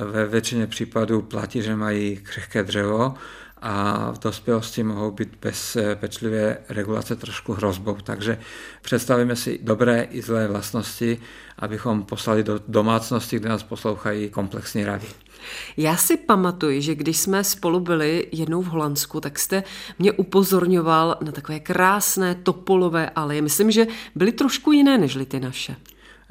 ve 0.06 0.26
většině 0.26 0.68
případů 0.68 1.22
platí, 1.22 1.62
že 1.62 1.76
mají 1.76 2.18
křehké 2.18 2.64
dřevo 2.64 3.14
a 3.62 4.12
v 4.12 4.20
dospělosti 4.20 4.84
mohou 4.84 5.12
být 5.12 5.30
bez 5.42 5.76
eh, 5.76 5.96
pečlivé 5.96 6.58
regulace 6.70 7.16
trošku 7.16 7.54
hrozbou. 7.54 7.98
Takže 8.04 8.38
představíme 8.82 9.36
si 9.36 9.60
dobré 9.62 10.08
i 10.12 10.22
zlé 10.22 10.48
vlastnosti, 10.48 11.22
abychom 11.60 12.04
poslali 12.04 12.44
do 12.44 12.60
domácnosti, 12.68 13.40
kde 13.40 13.50
nás 13.50 13.64
poslouchají 13.64 14.30
komplexní 14.30 14.86
rady. 14.86 15.08
Já 15.78 15.98
si 15.98 16.18
pamatuju, 16.18 16.82
že 16.82 16.96
když 16.96 17.18
jsme 17.18 17.44
spolu 17.44 17.80
byli 17.80 18.28
jednou 18.32 18.62
v 18.62 18.68
Holandsku, 18.68 19.22
tak 19.22 19.40
jste 19.40 19.64
mě 20.00 20.12
upozorňoval 20.12 21.18
na 21.22 21.32
takové 21.32 21.60
krásné 21.60 22.36
topolové 22.36 23.10
aleje. 23.10 23.42
Myslím, 23.42 23.72
že 23.72 23.88
byly 24.16 24.32
trošku 24.32 24.72
jiné 24.72 24.98
než 24.98 25.18
ty 25.28 25.40
naše. 25.40 25.76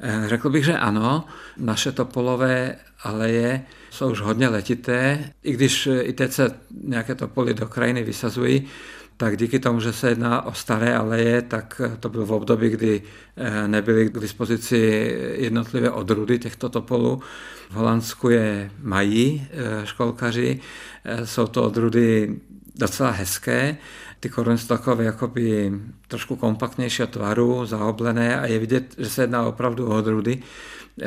Eh, 0.03 0.23
řekl 0.27 0.49
bych, 0.49 0.65
že 0.65 0.77
ano. 0.77 1.25
Naše 1.57 1.91
topolové 1.91 2.75
aleje 3.03 3.65
jsou 3.89 4.11
už 4.11 4.21
hodně 4.21 4.47
letité. 4.47 5.31
I 5.43 5.53
když 5.53 5.89
i 6.01 6.13
teď 6.13 6.31
se 6.31 6.51
nějaké 6.83 7.15
topoly 7.15 7.53
do 7.53 7.67
krajiny 7.67 8.03
vysazují, 8.03 8.67
tak 9.17 9.37
díky 9.37 9.59
tomu, 9.59 9.79
že 9.79 9.93
se 9.93 10.09
jedná 10.09 10.41
o 10.45 10.53
staré 10.53 10.95
aleje, 10.95 11.41
tak 11.41 11.81
to 11.99 12.09
bylo 12.09 12.25
v 12.25 12.31
období, 12.31 12.69
kdy 12.69 13.01
eh, 13.37 13.67
nebyly 13.67 14.09
k 14.09 14.19
dispozici 14.19 14.77
jednotlivé 15.35 15.91
odrůdy 15.91 16.39
těchto 16.39 16.69
topolů. 16.69 17.21
V 17.69 17.73
Holandsku 17.73 18.29
je 18.29 18.71
mají 18.81 19.47
eh, 19.51 19.85
školkaři, 19.85 20.59
jsou 21.23 21.47
to 21.47 21.63
odrůdy 21.63 22.39
docela 22.75 23.11
hezké, 23.11 23.77
ty 24.21 24.29
koruny 24.29 24.57
jsou 24.57 24.67
takové 24.67 25.03
jakoby 25.03 25.71
trošku 26.07 26.35
kompaktnějšího 26.35 27.07
tvaru, 27.07 27.65
zaoblené 27.65 28.39
a 28.39 28.45
je 28.45 28.59
vidět, 28.59 28.95
že 28.97 29.09
se 29.09 29.23
jedná 29.23 29.43
opravdu 29.43 29.87
o 29.87 29.97
odrůdy, 29.97 30.39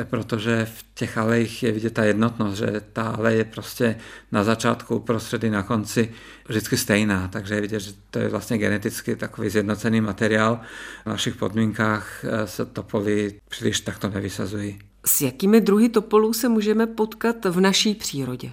protože 0.03 0.67
v 0.75 0.85
těch 0.93 1.17
alejích 1.17 1.63
je 1.63 1.71
vidět 1.71 1.93
ta 1.93 2.03
jednotnost, 2.03 2.57
že 2.57 2.81
ta 2.93 3.03
alej 3.03 3.37
je 3.37 3.43
prostě 3.43 3.97
na 4.31 4.43
začátku, 4.43 4.95
uprostřed 4.95 5.43
na 5.43 5.63
konci 5.63 6.11
vždycky 6.47 6.77
stejná, 6.77 7.27
takže 7.27 7.55
je 7.55 7.61
vidět, 7.61 7.79
že 7.79 7.91
to 8.11 8.19
je 8.19 8.29
vlastně 8.29 8.57
geneticky 8.57 9.15
takový 9.15 9.49
zjednocený 9.49 10.01
materiál. 10.01 10.59
V 11.03 11.09
našich 11.09 11.35
podmínkách 11.35 12.25
eh, 12.25 12.47
se 12.47 12.65
topoly 12.65 13.39
příliš 13.49 13.79
takto 13.79 14.09
nevysazují. 14.09 14.79
S 15.05 15.21
jakými 15.21 15.61
druhy 15.61 15.89
topolů 15.89 16.33
se 16.33 16.49
můžeme 16.49 16.87
potkat 16.87 17.45
v 17.45 17.59
naší 17.59 17.95
přírodě? 17.95 18.51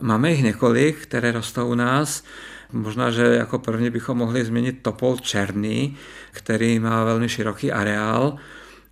Máme 0.00 0.30
jich 0.30 0.42
několik, 0.42 0.98
které 0.98 1.32
rostou 1.32 1.70
u 1.70 1.74
nás. 1.74 2.22
Možná, 2.72 3.10
že 3.10 3.22
jako 3.22 3.58
první 3.58 3.90
bychom 3.90 4.18
mohli 4.18 4.44
změnit 4.44 4.78
topol 4.82 5.16
černý, 5.16 5.96
který 6.30 6.78
má 6.78 7.04
velmi 7.04 7.28
široký 7.28 7.72
areál. 7.72 8.36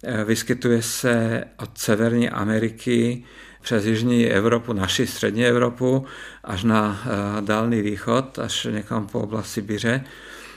Eh, 0.03 0.25
vyskytuje 0.25 0.83
se 0.83 1.45
od 1.57 1.79
Severní 1.79 2.31
Ameriky 2.31 3.25
přes 3.63 3.85
Jižní 3.85 4.27
Evropu, 4.27 4.73
naši 4.73 5.07
střední 5.07 5.47
Evropu, 5.47 6.07
až 6.45 6.65
na 6.65 7.03
eh, 7.05 7.43
Dálný 7.43 7.83
východ, 7.83 8.39
až 8.39 8.67
někam 8.71 9.07
po 9.07 9.21
oblast 9.21 9.51
Sibiře. 9.51 10.05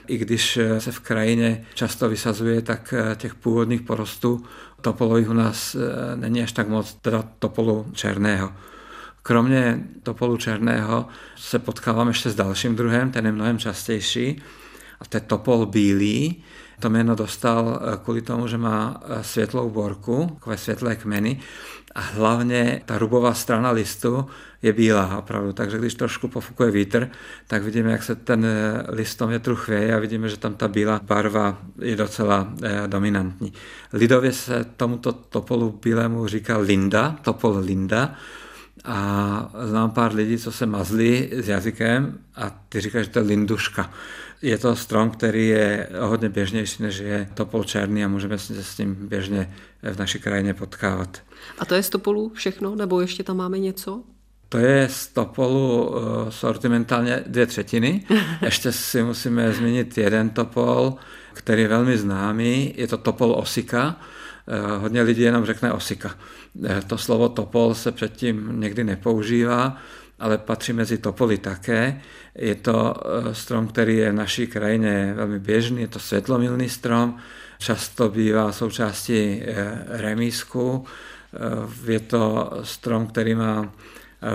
I 0.07 0.17
když 0.17 0.57
eh, 0.57 0.81
se 0.81 0.91
v 0.91 0.99
krajině 0.99 1.65
často 1.73 2.09
vysazuje, 2.09 2.61
tak 2.61 2.93
těch 3.15 3.35
původních 3.35 3.81
porostů 3.81 4.45
topolových 4.81 5.29
u 5.29 5.33
nás 5.33 5.75
není 6.15 6.43
až 6.43 6.51
tak 6.51 6.67
moc, 6.67 6.93
teda 6.93 7.23
topolu 7.39 7.87
černého. 7.93 8.51
Kromě 9.23 9.83
topolu 10.03 10.37
černého 10.37 11.07
se 11.35 11.59
potkávám 11.59 12.07
ještě 12.07 12.29
s 12.29 12.35
dalším 12.35 12.75
druhem, 12.75 13.11
ten 13.11 13.25
je 13.25 13.31
mnohem 13.31 13.57
častější, 13.57 14.41
a 15.01 15.05
to 15.05 15.17
je 15.17 15.21
topol 15.21 15.65
bílý. 15.65 16.43
To 16.79 16.89
jméno 16.89 17.15
dostal 17.15 17.79
eh, 17.81 17.97
kvůli 18.03 18.21
tomu, 18.21 18.47
že 18.47 18.57
má 18.57 19.01
eh, 19.05 19.23
světlou 19.23 19.69
borku, 19.69 20.31
takové 20.33 20.57
světlé 20.57 20.95
kmeny 20.95 21.39
a 21.95 22.01
hlavně 22.01 22.81
ta 22.85 22.97
rubová 22.97 23.33
strana 23.33 23.71
listu 23.71 24.25
je 24.61 24.73
bílá 24.73 25.17
opravdu, 25.17 25.53
takže 25.53 25.77
když 25.77 25.95
trošku 25.95 26.27
pofukuje 26.27 26.71
vítr, 26.71 27.09
tak 27.47 27.63
vidíme, 27.63 27.91
jak 27.91 28.03
se 28.03 28.15
ten 28.15 28.45
eh, 28.45 28.83
listom 28.89 29.29
větru 29.29 29.55
chvěje 29.55 29.95
a 29.95 29.99
vidíme, 29.99 30.29
že 30.29 30.37
tam 30.37 30.53
ta 30.53 30.67
bílá 30.67 31.01
barva 31.03 31.57
je 31.79 31.95
docela 31.95 32.53
dominantní. 32.87 33.53
Lidově 33.93 34.31
se 34.31 34.65
tomuto 34.77 35.11
topolu 35.13 35.79
bílému 35.83 36.27
říká 36.27 36.57
linda, 36.57 37.15
topol 37.21 37.57
linda, 37.57 38.15
a 38.85 39.51
znám 39.63 39.91
pár 39.91 40.15
lidí, 40.15 40.37
co 40.37 40.51
se 40.51 40.65
mazli 40.65 41.29
s 41.33 41.47
jazykem 41.47 42.17
a 42.35 42.49
ty 42.69 42.81
říkají, 42.81 43.05
že 43.05 43.09
to 43.11 43.19
je 43.19 43.25
linduška. 43.25 43.91
Je 44.41 44.57
to 44.57 44.75
strom, 44.75 45.09
který 45.09 45.47
je 45.47 45.89
hodně 45.99 46.29
běžnější, 46.29 46.83
než 46.83 46.97
je 46.97 47.29
topol 47.33 47.63
černý 47.63 48.05
a 48.05 48.07
můžeme 48.07 48.37
se 48.37 48.63
s 48.63 48.75
tím 48.75 48.95
běžně 48.95 49.53
v 49.93 49.99
naší 49.99 50.19
krajině 50.19 50.53
potkávat. 50.53 51.21
A 51.59 51.65
to 51.65 51.75
je 51.75 51.83
z 51.83 51.89
topolu 51.89 52.31
všechno, 52.35 52.75
nebo 52.75 53.01
ještě 53.01 53.23
tam 53.23 53.37
máme 53.37 53.59
něco? 53.59 54.03
To 54.49 54.57
je 54.57 54.89
z 54.89 55.07
topolu 55.07 55.95
eh, 55.95 56.31
sortimentálně 56.31 57.23
dvě 57.27 57.45
třetiny. 57.45 58.05
Ještě 58.41 58.71
si 58.71 59.03
musíme 59.03 59.53
zmínit 59.53 59.97
jeden 59.97 60.29
topol, 60.29 60.95
který 61.33 61.61
je 61.61 61.67
velmi 61.67 61.97
známý. 61.97 62.73
Je 62.77 62.87
to 62.87 62.97
topol 62.97 63.35
osika 63.37 63.99
hodně 64.77 65.01
lidí 65.01 65.21
jenom 65.21 65.45
řekne 65.45 65.71
osika. 65.71 66.15
Eh, 66.65 66.81
to 66.87 66.97
slovo 66.97 67.29
topol 67.29 67.75
se 67.75 67.91
předtím 67.91 68.59
někdy 68.59 68.83
nepoužívá, 68.83 69.77
ale 70.19 70.37
patří 70.37 70.73
mezi 70.73 70.97
topoly 70.97 71.37
také. 71.37 72.01
Je 72.35 72.55
to 72.55 72.93
eh, 72.95 73.35
strom, 73.35 73.67
který 73.67 73.97
je 73.97 74.11
v 74.11 74.15
naší 74.15 74.47
krajině 74.47 75.13
velmi 75.15 75.39
běžný, 75.39 75.81
je 75.81 75.87
to 75.87 75.99
světlomilný 75.99 76.69
strom, 76.69 77.17
často 77.59 78.09
bývá 78.09 78.51
součástí 78.51 79.41
remísku. 79.87 80.85
Je 81.85 81.99
to 81.99 82.51
strom, 82.63 83.07
který 83.07 83.35
má 83.35 83.73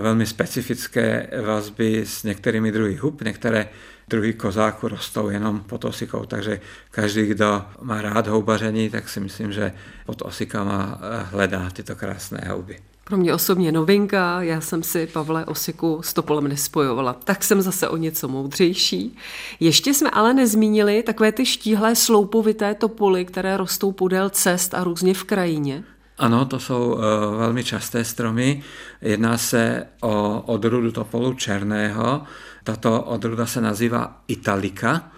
velmi 0.00 0.26
specifické 0.26 1.30
vazby 1.46 2.06
s 2.06 2.22
některými 2.22 2.72
druhy 2.72 2.94
hub. 2.94 3.22
Některé 3.22 3.68
druhy 4.08 4.32
kozáku 4.32 4.88
rostou 4.88 5.28
jenom 5.28 5.60
pod 5.60 5.84
osikou, 5.84 6.24
takže 6.24 6.60
každý, 6.90 7.26
kdo 7.26 7.64
má 7.82 8.02
rád 8.02 8.26
houbaření, 8.26 8.90
tak 8.90 9.08
si 9.08 9.20
myslím, 9.20 9.52
že 9.52 9.72
pod 10.06 10.22
osikama 10.22 10.98
eh, 11.00 11.26
hledá 11.30 11.70
tyto 11.70 11.96
krásné 11.96 12.40
houby. 12.48 12.78
Pro 13.04 13.16
mě 13.16 13.34
osobně 13.34 13.72
novinka, 13.72 14.42
já 14.42 14.60
jsem 14.60 14.82
si 14.82 15.06
Pavle 15.06 15.44
Osiku 15.44 16.00
s 16.04 16.12
Topolem 16.14 16.48
nespojovala, 16.48 17.12
tak 17.12 17.44
jsem 17.44 17.62
zase 17.62 17.88
o 17.88 17.96
něco 17.96 18.28
moudřejší. 18.28 19.16
Ještě 19.60 19.94
jsme 19.94 20.10
ale 20.10 20.34
nezmínili 20.34 21.02
takové 21.02 21.32
ty 21.32 21.46
štíhlé 21.46 21.96
sloupovité 21.96 22.74
topoly, 22.74 23.24
které 23.24 23.56
rostou 23.56 23.92
podél 23.92 24.30
cest 24.30 24.74
a 24.74 24.84
různě 24.84 25.14
v 25.14 25.24
krajině. 25.24 25.84
Ano, 26.18 26.44
to 26.44 26.58
jsou 26.58 26.92
uh, 26.92 27.00
velmi 27.38 27.64
časté 27.64 28.04
stromy. 28.04 28.62
Jedná 29.02 29.38
se 29.38 29.86
o 30.00 30.42
odrůdu 30.46 30.92
topolu 30.92 31.34
černého. 31.34 32.22
Tato 32.66 33.02
odrůda 33.02 33.46
se 33.46 33.60
nazývá 33.60 34.22
Italika 34.28 35.10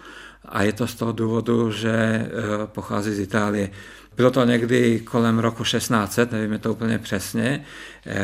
a 0.45 0.63
je 0.63 0.73
to 0.73 0.87
z 0.87 0.95
toho 0.95 1.11
důvodu, 1.11 1.71
že 1.71 2.25
pochází 2.65 3.11
z 3.11 3.19
Itálie. 3.19 3.69
Bylo 4.15 4.31
to 4.31 4.45
někdy 4.45 4.99
kolem 4.99 5.39
roku 5.39 5.63
1600, 5.63 6.31
nevíme 6.31 6.59
to 6.59 6.71
úplně 6.71 6.99
přesně, 6.99 7.65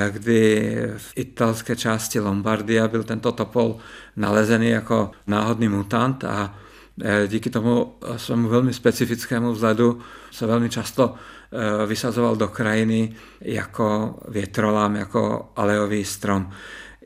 kdy 0.09 0.77
v 0.97 1.11
italské 1.15 1.75
části 1.75 2.19
Lombardia 2.19 2.87
byl 2.87 3.03
tento 3.03 3.31
topol 3.31 3.77
nalezený 4.15 4.69
jako 4.69 5.11
náhodný 5.27 5.69
mutant 5.69 6.23
a 6.23 6.55
díky 7.27 7.49
tomu 7.49 7.95
svému 8.17 8.49
velmi 8.49 8.73
specifickému 8.73 9.51
vzhledu 9.51 9.99
se 10.31 10.45
velmi 10.45 10.69
často 10.69 11.15
Eh, 11.55 11.85
vysazoval 11.85 12.35
do 12.35 12.47
krajiny 12.47 13.13
jako 13.41 14.15
větrolám, 14.27 14.95
jako 14.95 15.51
alejový 15.55 16.05
strom. 16.05 16.51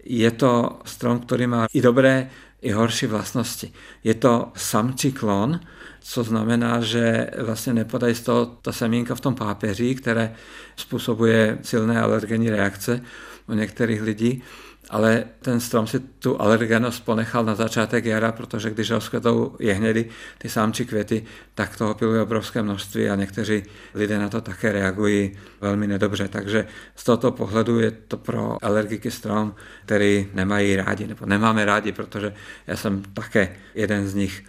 Je 0.03 0.31
to 0.31 0.79
strom, 0.85 1.19
který 1.19 1.47
má 1.47 1.67
i 1.73 1.81
dobré, 1.81 2.29
i 2.61 2.71
horší 2.71 3.05
vlastnosti. 3.05 3.73
Je 4.03 4.13
to 4.13 4.51
samčí 4.55 5.11
klon, 5.11 5.59
co 6.01 6.23
znamená, 6.23 6.81
že 6.81 7.29
vlastně 7.41 7.73
nepodají 7.73 8.15
z 8.15 8.21
toho 8.21 8.45
ta 8.45 8.71
semínka 8.71 9.15
v 9.15 9.21
tom 9.21 9.35
pápeří, 9.35 9.95
které 9.95 10.35
způsobuje 10.75 11.57
silné 11.61 12.01
alergenní 12.01 12.49
reakce 12.49 13.01
u 13.47 13.53
některých 13.53 14.01
lidí 14.01 14.43
ale 14.89 15.23
ten 15.41 15.59
strom 15.59 15.87
si 15.87 15.99
tu 15.99 16.41
alergenost 16.41 17.05
ponechal 17.05 17.45
na 17.45 17.55
začátek 17.55 18.05
jara, 18.05 18.31
protože 18.31 18.69
když 18.69 18.91
rozkvetou 18.91 19.55
jehnědy, 19.59 20.09
ty 20.37 20.49
sámčí 20.49 20.85
květy, 20.85 21.25
tak 21.55 21.77
toho 21.77 21.93
piluje 21.93 22.21
obrovské 22.21 22.61
množství 22.61 23.09
a 23.09 23.15
někteří 23.15 23.63
lidé 23.93 24.19
na 24.19 24.29
to 24.29 24.41
také 24.41 24.71
reagují 24.71 25.37
velmi 25.61 25.87
nedobře. 25.87 26.27
Takže 26.27 26.67
z 26.95 27.03
tohoto 27.03 27.31
pohledu 27.31 27.79
je 27.79 27.91
to 27.91 28.17
pro 28.17 28.57
alergiky 28.61 29.11
strom, 29.11 29.55
který 29.85 30.27
nemají 30.33 30.75
rádi, 30.75 31.07
nebo 31.07 31.25
nemáme 31.25 31.65
rádi, 31.65 31.91
protože 31.91 32.33
já 32.67 32.75
jsem 32.75 33.03
také 33.13 33.55
jeden 33.75 34.07
z 34.07 34.13
nich. 34.13 34.43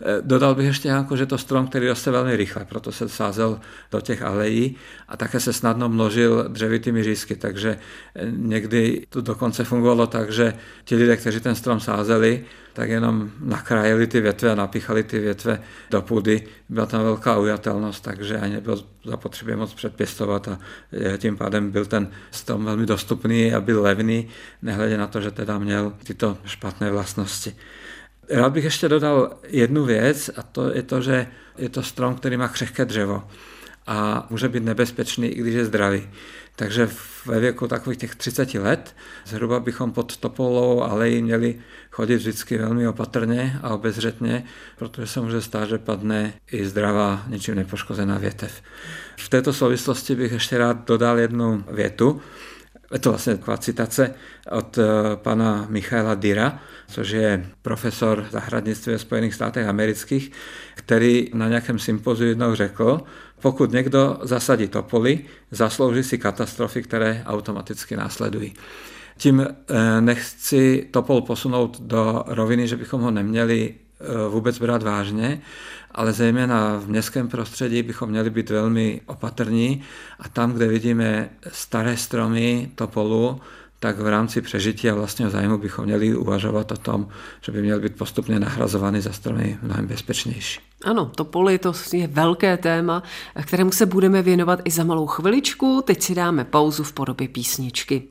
Eh, 0.00 0.22
dodal 0.22 0.54
bych 0.54 0.66
ještě, 0.66 0.88
jako, 0.88 1.16
že 1.16 1.26
to 1.26 1.38
strom, 1.38 1.66
který 1.66 1.88
roste 1.88 2.10
velmi 2.10 2.36
rychle, 2.36 2.64
proto 2.64 2.92
se 2.92 3.08
sázel 3.08 3.60
do 3.90 4.00
těch 4.00 4.22
alejí 4.22 4.76
a 5.08 5.16
také 5.16 5.40
se 5.40 5.52
snadno 5.52 5.88
množil 5.88 6.44
dřevitými 6.48 7.04
řízky, 7.04 7.36
takže 7.36 7.78
eh, 8.14 8.26
někdy 8.30 9.06
to 9.08 9.20
dokonce 9.20 9.64
fungovalo 9.64 10.06
tak, 10.06 10.32
že 10.32 10.54
ti 10.84 10.96
lidé, 10.96 11.16
kteří 11.16 11.40
ten 11.40 11.54
strom 11.54 11.80
sázeli, 11.80 12.44
tak 12.72 12.88
jenom 12.88 13.30
nakrájeli 13.40 14.06
ty 14.06 14.20
větve 14.20 14.52
a 14.52 14.54
napichali 14.54 15.02
ty 15.02 15.18
větve 15.18 15.62
do 15.90 16.02
půdy. 16.02 16.46
Byla 16.68 16.86
tam 16.86 17.02
velká 17.02 17.38
ujatelnost, 17.38 18.04
takže 18.04 18.38
ani 18.38 18.54
nebylo 18.54 18.84
zapotřebí 19.04 19.54
moc 19.54 19.74
předpěstovat 19.74 20.48
a 20.48 20.58
eh, 20.92 21.18
tím 21.18 21.36
pádem 21.36 21.70
byl 21.70 21.86
ten 21.86 22.10
strom 22.30 22.64
velmi 22.64 22.86
dostupný 22.86 23.54
a 23.54 23.60
byl 23.60 23.82
levný, 23.82 24.28
nehledě 24.62 24.96
na 24.96 25.06
to, 25.06 25.20
že 25.20 25.30
teda 25.30 25.58
měl 25.58 25.92
tyto 26.04 26.38
špatné 26.44 26.90
vlastnosti. 26.90 27.54
Rád 28.30 28.52
bych 28.52 28.64
ještě 28.64 28.88
dodal 28.88 29.36
jednu 29.46 29.84
věc 29.84 30.30
a 30.36 30.42
to 30.42 30.74
je 30.74 30.82
to, 30.82 31.00
že 31.00 31.26
je 31.58 31.68
to 31.68 31.82
strom, 31.82 32.14
který 32.14 32.36
má 32.36 32.48
křehké 32.48 32.84
dřevo 32.84 33.24
a 33.86 34.26
může 34.30 34.48
být 34.48 34.64
nebezpečný, 34.64 35.28
i 35.28 35.40
když 35.40 35.54
je 35.54 35.64
zdravý. 35.64 36.08
Takže 36.56 36.88
ve 37.26 37.40
věku 37.40 37.68
takových 37.68 37.98
těch 37.98 38.14
30 38.14 38.54
let 38.54 38.96
zhruba 39.26 39.60
bychom 39.60 39.92
pod 39.92 40.16
topolou 40.16 40.82
alejí 40.82 41.22
měli 41.22 41.58
chodit 41.90 42.16
vždycky 42.16 42.58
velmi 42.58 42.88
opatrně 42.88 43.60
a 43.62 43.74
obezřetně, 43.74 44.44
protože 44.76 45.06
se 45.06 45.20
může 45.20 45.40
stát, 45.40 45.68
že 45.68 45.78
padne 45.78 46.32
i 46.52 46.66
zdravá, 46.66 47.24
ničím 47.28 47.54
nepoškozená 47.54 48.18
větev. 48.18 48.62
V 49.16 49.28
této 49.28 49.52
souvislosti 49.52 50.14
bych 50.14 50.32
ještě 50.32 50.58
rád 50.58 50.86
dodal 50.86 51.18
jednu 51.18 51.64
větu. 51.70 52.20
Je 52.92 52.98
to 52.98 53.10
vlastně 53.10 53.36
taková 53.36 53.56
citace 53.56 54.14
od 54.50 54.78
eh, 54.78 54.82
pana 55.14 55.66
Michaela 55.68 56.14
Dira, 56.14 56.58
což 56.88 57.10
je 57.10 57.46
profesor 57.62 58.26
zahradnictví 58.30 58.92
ve 58.92 58.98
Spojených 58.98 59.34
státech 59.34 59.68
amerických, 59.68 60.32
který 60.74 61.30
na 61.34 61.48
nějakém 61.48 61.78
sympoziu 61.78 62.28
jednou 62.28 62.54
řekl, 62.54 63.00
pokud 63.40 63.72
někdo 63.72 64.18
zasadí 64.22 64.68
topoly, 64.68 65.20
zaslouží 65.50 66.02
si 66.02 66.18
katastrofy, 66.18 66.82
které 66.82 67.22
automaticky 67.26 67.96
následují. 67.96 68.54
Tím 69.16 69.40
eh, 69.40 70.00
nechci 70.00 70.88
topol 70.90 71.20
posunout 71.20 71.80
do 71.80 72.24
roviny, 72.26 72.68
že 72.68 72.76
bychom 72.76 73.00
ho 73.00 73.10
neměli 73.10 73.74
vůbec 74.30 74.58
brát 74.58 74.82
vážně, 74.82 75.40
ale 75.90 76.12
zejména 76.12 76.78
v 76.78 76.88
městském 76.88 77.28
prostředí 77.28 77.82
bychom 77.82 78.10
měli 78.10 78.30
být 78.30 78.50
velmi 78.50 79.00
opatrní 79.06 79.82
a 80.18 80.28
tam, 80.28 80.52
kde 80.52 80.68
vidíme 80.68 81.30
staré 81.52 81.96
stromy 81.96 82.70
topolu, 82.74 83.40
tak 83.80 83.98
v 83.98 84.06
rámci 84.06 84.40
přežití 84.40 84.90
a 84.90 84.94
vlastního 84.94 85.30
zájmu 85.30 85.58
bychom 85.58 85.84
měli 85.84 86.16
uvažovat 86.16 86.72
o 86.72 86.76
tom, 86.76 87.08
že 87.40 87.52
by 87.52 87.62
měl 87.62 87.80
být 87.80 87.96
postupně 87.96 88.40
nahrazovány 88.40 89.00
za 89.00 89.12
stromy 89.12 89.58
mnohem 89.62 89.86
bezpečnější. 89.86 90.60
Ano, 90.84 91.06
to 91.14 91.24
poli 91.24 91.58
to 91.58 91.72
je 91.92 92.06
velké 92.06 92.56
téma, 92.56 93.02
kterému 93.42 93.72
se 93.72 93.86
budeme 93.86 94.22
věnovat 94.22 94.60
i 94.64 94.70
za 94.70 94.84
malou 94.84 95.06
chviličku. 95.06 95.82
Teď 95.86 96.02
si 96.02 96.14
dáme 96.14 96.44
pauzu 96.44 96.84
v 96.84 96.92
podobě 96.92 97.28
písničky. 97.28 98.02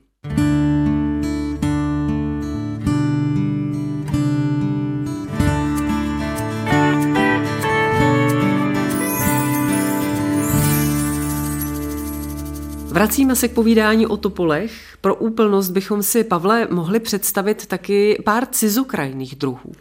Vracíme 13.04 13.36
se 13.36 13.48
k 13.48 13.52
povídání 13.52 14.08
o 14.08 14.18
topolech. 14.18 14.72
Pro 15.02 15.16
úplnost 15.16 15.70
bychom 15.70 16.04
si, 16.04 16.24
Pavle, 16.24 16.68
mohli 16.72 17.00
představit 17.00 17.66
taky 17.66 18.22
pár 18.26 18.46
cizokrajných 18.46 19.36
druhů. 19.36 19.72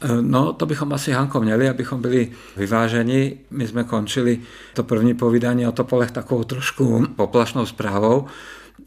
Eh, 0.00 0.08
no, 0.20 0.52
to 0.52 0.66
bychom 0.66 0.92
asi, 0.92 1.12
Hanko, 1.12 1.40
měli, 1.40 1.68
abychom 1.68 2.02
byli 2.02 2.30
vyváženi. 2.56 3.38
My 3.50 3.68
jsme 3.68 3.84
končili 3.84 4.40
to 4.74 4.84
první 4.84 5.14
povídání 5.14 5.66
o 5.66 5.72
topolech 5.72 6.10
takovou 6.10 6.44
trošku 6.44 7.06
poplašnou 7.16 7.66
zprávou, 7.66 8.24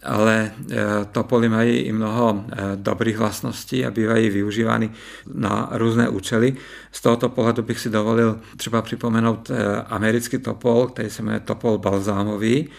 ale 0.03 0.51
eh, 0.71 0.75
topoly 1.11 1.49
mají 1.49 1.77
i 1.77 1.91
mnoho 1.91 2.45
eh, 2.51 2.55
dobrých 2.75 3.17
vlastností 3.17 3.85
a 3.85 3.91
bývají 3.91 4.29
využívány 4.29 4.91
na 5.33 5.69
různé 5.71 6.09
účely. 6.09 6.55
Z 6.91 7.01
tohoto 7.01 7.29
pohledu 7.29 7.63
bych 7.63 7.79
si 7.79 7.89
dovolil 7.89 8.39
třeba 8.57 8.81
připomenout 8.81 9.51
americký 9.87 10.37
topol, 10.37 10.87
který 10.87 11.09
se 11.09 11.23
jmenuje 11.23 11.39
topol 11.39 11.77
balzámový, 11.77 12.69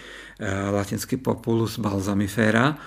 latinsky 0.70 1.16
Populus 1.16 1.79
balsamifera. 1.79 2.79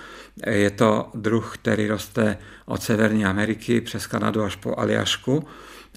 Je 0.46 0.70
to 0.70 1.10
druh, 1.14 1.54
který 1.54 1.88
roste 1.88 2.38
od 2.66 2.82
Severní 2.82 3.24
Ameriky 3.24 3.80
přes 3.80 4.06
Kanadu 4.06 4.42
až 4.42 4.56
po 4.56 4.78
Aljašku. 4.78 5.46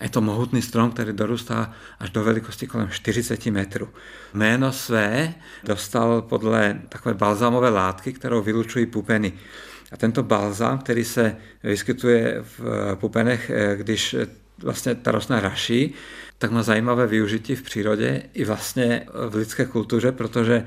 Je 0.01 0.09
to 0.09 0.21
mohutný 0.21 0.61
strom, 0.61 0.91
který 0.91 1.13
dorůstá 1.13 1.73
až 1.99 2.09
do 2.09 2.23
velikosti 2.23 2.67
kolem 2.67 2.89
40 2.89 3.45
metrů. 3.45 3.89
Jméno 4.33 4.71
své 4.71 5.33
dostal 5.63 6.21
podle 6.21 6.81
takové 6.89 7.15
balzámové 7.15 7.69
látky, 7.69 8.13
kterou 8.13 8.41
vylučují 8.41 8.85
pupeny. 8.85 9.33
A 9.91 9.97
tento 9.97 10.23
balzám, 10.23 10.79
který 10.79 11.03
se 11.03 11.37
vyskytuje 11.63 12.43
v 12.57 12.95
pupenech, 12.95 13.49
eh, 13.49 13.75
když 13.75 14.15
vlastně 14.63 14.95
ta 14.95 15.11
rostlina 15.11 15.41
raší, 15.41 15.93
tak 16.37 16.51
má 16.51 16.63
zajímavé 16.63 17.07
využití 17.07 17.55
v 17.55 17.61
přírodě 17.61 18.23
i 18.33 18.45
vlastně 18.45 19.07
v 19.29 19.35
lidské 19.35 19.65
kultuře, 19.65 20.11
protože 20.11 20.65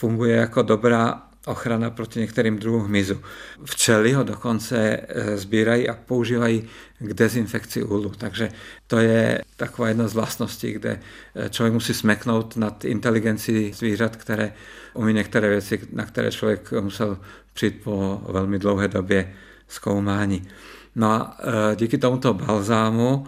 funguje 0.00 0.36
jako 0.36 0.62
dobrá 0.62 1.22
ochrana 1.46 1.90
proti 1.90 2.20
některým 2.20 2.58
druhům 2.58 2.84
hmyzu. 2.84 3.20
Včely 3.64 4.12
ho 4.12 4.22
dokonce 4.22 4.78
eh, 4.78 5.36
sbírají 5.36 5.88
a 5.88 5.94
používají 5.94 6.64
k 6.98 7.14
dezinfekci 7.14 7.82
úlu. 7.82 8.12
Takže 8.18 8.48
to 8.86 8.98
je 8.98 9.42
taková 9.56 9.88
jedna 9.88 10.08
z 10.08 10.14
vlastností, 10.14 10.72
kde 10.72 11.00
eh, 11.34 11.48
člověk 11.48 11.74
musí 11.74 11.94
smeknout 11.94 12.56
nad 12.56 12.84
inteligencí 12.84 13.72
zvířat, 13.72 14.16
které 14.16 14.52
umí 14.94 15.12
některé 15.12 15.48
věci, 15.48 15.80
na 15.92 16.04
které 16.04 16.30
člověk 16.32 16.72
musel 16.80 17.18
přijít 17.52 17.80
po 17.84 18.22
velmi 18.28 18.58
dlouhé 18.58 18.88
době 18.88 19.32
zkoumání. 19.68 20.48
No 20.96 21.12
a 21.12 21.36
eh, 21.40 21.76
díky 21.76 21.98
tomuto 21.98 22.34
balzámu 22.34 23.26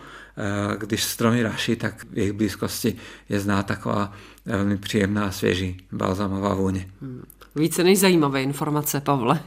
když 0.78 1.04
stromy 1.04 1.42
raší, 1.42 1.76
tak 1.76 2.04
v 2.04 2.18
jejich 2.18 2.32
blízkosti 2.32 2.96
je 3.28 3.40
zná 3.40 3.62
taková 3.62 4.12
velmi 4.46 4.76
příjemná 4.76 5.30
svěží 5.32 5.76
balzamová 5.92 6.54
vůně. 6.54 6.88
Hmm. 7.00 7.22
Více 7.56 7.84
než 7.84 7.98
zajímavé 7.98 8.42
informace, 8.42 9.00
Pavle. 9.00 9.40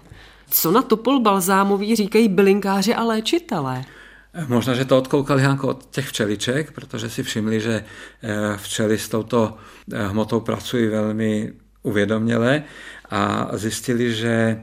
Co 0.50 0.72
na 0.72 0.82
topol 0.82 1.20
balzámový 1.20 1.96
říkají 1.96 2.28
bylinkáři 2.28 2.96
a 2.96 3.04
léčitelé? 3.04 3.86
Eh, 4.34 4.46
možná, 4.48 4.74
že 4.74 4.86
to 4.86 4.98
odkoukali 4.98 5.44
Hanko 5.44 5.68
od 5.68 5.86
těch 5.90 6.08
včeliček, 6.08 6.72
protože 6.72 7.10
si 7.10 7.24
všimli, 7.24 7.62
že 7.62 7.84
eh, 8.24 8.58
včely 8.58 8.98
s 8.98 9.10
touto 9.10 9.58
hmotou 9.94 10.40
pracují 10.40 10.88
velmi 10.88 11.54
uvědoměle 11.84 12.64
a 13.10 13.50
zjistili, 13.54 14.14
že 14.14 14.62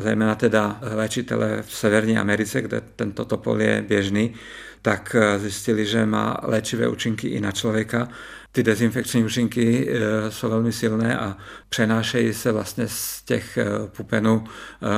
zejména 0.00 0.34
teda 0.34 0.78
léčitele 0.94 1.62
v 1.62 1.74
Severní 1.74 2.18
Americe, 2.18 2.62
kde 2.62 2.80
tento 2.96 3.24
topol 3.24 3.62
je 3.62 3.84
běžný, 3.88 4.34
tak 4.82 5.16
zjistili, 5.36 5.86
že 5.86 6.06
má 6.06 6.36
léčivé 6.42 6.88
účinky 6.88 7.28
i 7.28 7.40
na 7.40 7.52
člověka. 7.52 8.08
Ty 8.52 8.62
dezinfekční 8.62 9.24
účinky 9.24 9.88
jsou 10.28 10.50
velmi 10.50 10.72
silné 10.72 11.18
a 11.18 11.36
přenášejí 11.68 12.34
se 12.34 12.52
vlastně 12.52 12.88
z 12.88 13.22
těch 13.22 13.58
pupenů 13.96 14.44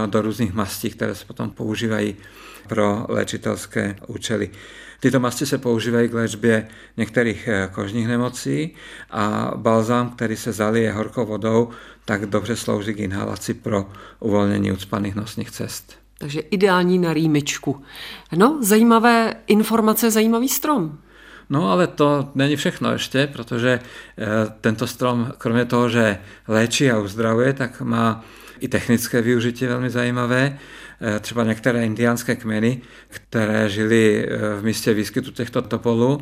do 0.07 0.23
různých 0.23 0.53
mastí, 0.53 0.91
které 0.91 1.15
se 1.15 1.25
potom 1.25 1.51
používají 1.51 2.17
pro 2.69 3.07
léčitelské 3.09 3.97
účely. 4.07 4.51
Tyto 5.01 5.21
masti 5.21 5.47
se 5.47 5.59
používají 5.59 6.09
k 6.09 6.15
léčbě 6.15 6.69
některých 6.97 7.49
eh, 7.49 7.69
kožních 7.73 8.09
nemocí 8.09 8.75
a 9.11 9.53
balzám, 9.57 10.11
který 10.11 10.37
se 10.37 10.53
zalije 10.53 10.93
horkou 10.93 11.27
vodou, 11.27 11.71
tak 12.05 12.27
dobře 12.27 12.57
slouží 12.57 12.95
k 12.95 12.99
inhalaci 12.99 13.55
pro 13.55 13.91
uvolnění 14.21 14.73
ucpaných 14.73 15.15
nosních 15.15 15.51
cest. 15.51 16.04
Takže 16.19 16.41
ideální 16.41 16.99
na 16.99 17.15
rýmičku. 17.15 17.83
No, 18.37 18.59
zajímavé 18.61 19.35
informace, 19.47 20.11
zajímavý 20.11 20.49
strom. 20.49 20.99
No 21.51 21.73
ale 21.73 21.87
to 21.87 22.31
není 22.35 22.57
všechno 22.57 22.93
ještě, 22.93 23.27
protože 23.33 23.81
eh, 24.19 24.25
tento 24.61 24.87
strom, 24.87 25.33
kromě 25.39 25.65
toho, 25.65 25.89
že 25.89 26.19
léčí 26.49 26.91
a 26.91 26.99
uzdravuje, 26.99 27.53
tak 27.53 27.81
má 27.81 28.25
i 28.61 28.69
technické 28.69 29.23
využití 29.23 29.67
velmi 29.67 29.91
zajímavé. 29.91 30.59
Eh, 31.01 31.21
třeba 31.21 31.45
některé 31.45 31.87
indiánské 31.87 32.37
kmeny, 32.37 32.81
které 33.09 33.69
žili 33.69 34.29
eh, 34.29 34.61
v 34.61 34.65
místě 34.65 34.95
výskytu 34.95 35.31
těchto 35.31 35.63
topolů, 35.63 36.21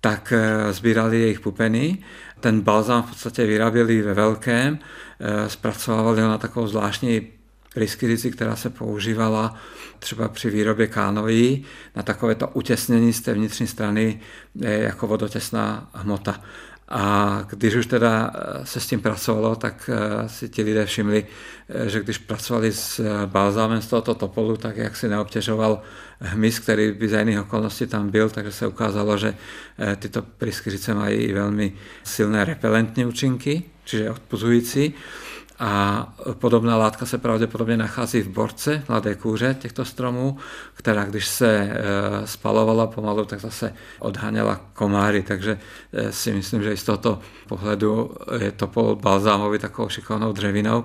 tak 0.00 0.32
sbírali 0.70 1.20
jejich 1.20 1.40
pupeny. 1.40 1.98
Ten 2.40 2.60
balzám 2.60 3.02
v 3.02 3.08
podstatě 3.08 3.46
vyráběli 3.46 4.02
ve 4.02 4.14
velkém, 4.14 4.78
zpracovávali 5.46 6.22
ho 6.22 6.28
na 6.28 6.38
takovou 6.38 6.66
zvláštní 6.66 7.28
pryskyrici, 7.74 8.30
která 8.30 8.56
se 8.56 8.70
používala 8.70 9.54
třeba 9.98 10.28
při 10.28 10.50
výrobě 10.50 10.86
kánoí 10.86 11.64
na 11.96 12.02
takovéto 12.02 12.48
utěsnění 12.48 13.12
z 13.12 13.20
té 13.20 13.34
vnitřní 13.34 13.66
strany 13.66 14.20
jako 14.54 15.06
vodotěsná 15.06 15.90
hmota. 15.94 16.40
A 16.90 17.44
když 17.50 17.74
už 17.74 17.86
teda 17.86 18.30
eh, 18.34 18.66
se 18.66 18.80
s 18.80 18.86
tím 18.86 19.00
pracovalo, 19.00 19.56
tak 19.56 19.90
eh, 19.92 20.28
si 20.28 20.48
ti 20.48 20.62
lidé 20.62 20.86
všimli, 20.86 21.26
eh, 21.68 21.88
že 21.88 22.00
když 22.00 22.18
pracovali 22.18 22.72
s 22.72 23.00
balzámem 23.26 23.82
z 23.82 23.86
tohoto 23.86 24.14
topolu, 24.14 24.56
tak 24.56 24.76
jak 24.76 24.96
si 24.96 25.08
neobtěžoval 25.08 25.82
hmyz, 26.20 26.58
který 26.58 26.92
by 26.92 27.08
za 27.08 27.18
jiných 27.18 27.40
okolností 27.40 27.86
tam 27.86 28.10
byl, 28.10 28.30
takže 28.30 28.52
se 28.52 28.66
ukázalo, 28.66 29.18
že 29.18 29.34
tyto 29.98 30.22
pryskyřice 30.22 30.94
mají 30.94 31.32
velmi 31.32 31.72
silné 32.04 32.44
repelentní 32.44 33.04
účinky, 33.04 33.62
čiže 33.84 34.10
odpuzující. 34.10 34.94
A 35.60 36.06
podobná 36.32 36.76
látka 36.76 37.06
se 37.06 37.18
pravděpodobně 37.18 37.76
nachází 37.76 38.20
v 38.20 38.28
borce 38.28 38.82
mladé 38.88 39.14
kůře 39.14 39.56
těchto 39.60 39.84
stromů, 39.84 40.36
která 40.74 41.04
když 41.04 41.28
se 41.28 41.48
e, 41.50 42.26
spalovala 42.26 42.86
pomalu, 42.86 43.24
tak 43.24 43.40
zase 43.40 43.74
odháněla 43.98 44.60
komáry. 44.72 45.22
Takže 45.22 45.58
e, 45.92 46.12
si 46.12 46.32
myslím, 46.32 46.62
že 46.62 46.72
i 46.72 46.76
z 46.76 46.84
tohoto 46.84 47.20
pohledu 47.48 48.14
je 48.38 48.52
to 48.52 48.66
pol 48.66 48.96
balzámový 48.96 49.58
takovou 49.58 49.88
šikovnou 49.88 50.32
dřevinou. 50.32 50.84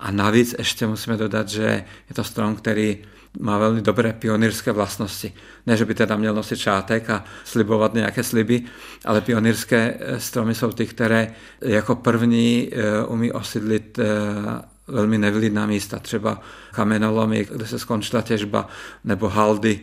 A 0.00 0.10
navíc 0.10 0.54
ještě 0.58 0.86
musíme 0.86 1.16
dodat, 1.16 1.48
že 1.48 1.84
je 2.08 2.14
to 2.14 2.24
strom, 2.24 2.56
který 2.56 2.98
má 3.40 3.58
velmi 3.58 3.82
dobré 3.82 4.12
pionýrské 4.12 4.72
vlastnosti. 4.72 5.32
Ne, 5.66 5.76
že 5.76 5.84
by 5.84 5.94
teda 5.94 6.16
měl 6.16 6.34
nosit 6.34 6.58
šátek 6.58 7.10
a 7.10 7.24
slibovat 7.44 7.94
nějaké 7.94 8.22
sliby, 8.22 8.62
ale 9.04 9.20
pionýrské 9.20 9.94
eh, 9.98 10.20
stromy 10.20 10.54
jsou 10.54 10.72
ty, 10.72 10.86
které 10.86 11.34
jako 11.60 11.94
první 11.94 12.70
eh, 12.72 13.06
umí 13.06 13.32
osidlit 13.32 13.98
eh, 13.98 14.75
velmi 14.88 15.18
nevlidná 15.18 15.66
místa, 15.66 15.98
třeba 15.98 16.40
kamenolomy, 16.72 17.46
kde 17.52 17.66
se 17.66 17.78
skončila 17.78 18.22
těžba, 18.22 18.68
nebo 19.04 19.28
haldy 19.28 19.80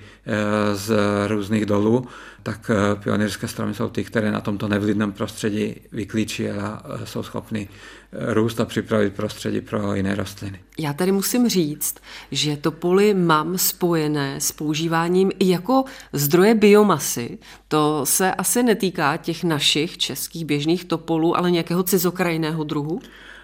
z 0.74 0.98
různých 1.28 1.66
dolů, 1.66 2.08
tak 2.44 2.72
pionýrské 3.04 3.48
stromy 3.48 3.74
jsou 3.74 3.90
ty, 3.90 4.04
které 4.04 4.32
na 4.32 4.42
tomto 4.42 4.68
nevlidném 4.68 5.12
prostředí 5.12 5.76
vyklíčí 5.92 6.50
a 6.50 6.82
jsou 7.04 7.24
schopny 7.24 7.70
růst 8.12 8.60
a 8.60 8.66
připravit 8.66 9.14
prostředí 9.14 9.62
pro 9.62 9.96
jiné 9.96 10.16
rostliny. 10.16 10.60
Já 10.80 10.94
tady 10.94 11.12
musím 11.12 11.50
říct, 11.50 11.96
že 12.32 12.58
topoly 12.58 13.14
mám 13.14 13.58
spojené 13.58 14.42
s 14.42 14.52
používáním 14.52 15.32
i 15.40 15.50
jako 15.50 15.84
zdroje 16.14 16.56
biomasy. 16.56 17.38
To 17.68 18.02
se 18.04 18.34
asi 18.34 18.64
netýká 18.64 19.18
těch 19.18 19.44
našich 19.44 19.98
českých 19.98 20.46
běžných 20.46 20.86
topolů, 20.86 21.38
ale 21.38 21.52
nějakého 21.52 21.84
cizokrajného 21.84 22.64
druhu? 22.64 23.02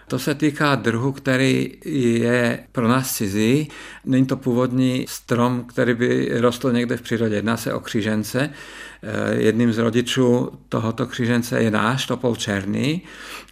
To 0.10 0.20
se 0.20 0.36
týká 0.36 0.76
druhu, 0.76 1.12
který 1.12 1.72
je 1.86 2.60
pro 2.72 2.88
nás 2.88 3.16
cizí. 3.16 3.68
Není 4.06 4.26
to 4.26 4.38
původní 4.38 5.06
strom, 5.10 5.64
který 5.64 5.94
by 5.94 6.32
rostl 6.42 6.72
někde 6.72 6.98
v 6.98 7.02
přírodě. 7.02 7.36
Jedná 7.36 7.58
se 7.58 7.74
o 7.74 7.80
křížence. 7.80 8.50
Eh, 9.04 9.36
jedním 9.36 9.74
z 9.74 9.78
rodičů 9.78 10.52
tohoto 10.70 11.08
křížence 11.08 11.62
je 11.62 11.72
náš 11.72 12.06
topol 12.06 12.36
černý 12.36 13.02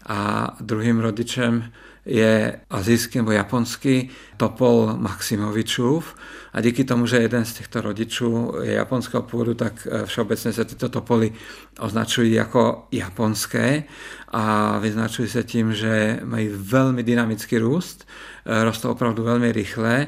a 0.05 0.47
druhým 0.61 0.99
rodičem 0.99 1.71
je 2.07 2.59
azijský 2.69 3.17
nebo 3.17 3.31
japonský 3.31 4.09
topol 4.37 4.93
Maximovičův 4.97 6.15
a 6.53 6.61
díky 6.61 6.83
tomu, 6.83 7.05
že 7.07 7.17
jeden 7.17 7.45
z 7.45 7.53
těchto 7.53 7.81
rodičů 7.81 8.53
je 8.61 8.73
japonského 8.73 9.23
původu, 9.23 9.53
tak 9.53 9.87
eh, 9.91 10.05
všeobecně 10.05 10.53
se 10.53 10.65
tyto 10.65 10.89
topoly 10.89 11.33
označují 11.79 12.33
jako 12.33 12.87
japonské 12.91 13.83
a 14.27 14.77
vyznačují 14.79 15.29
se 15.29 15.43
tím, 15.43 15.73
že 15.73 16.19
mají 16.23 16.49
velmi 16.53 17.03
dynamický 17.03 17.57
růst, 17.57 18.07
eh, 18.45 18.63
rostou 18.63 18.89
opravdu 18.89 19.23
velmi 19.23 19.51
rychle 19.51 20.07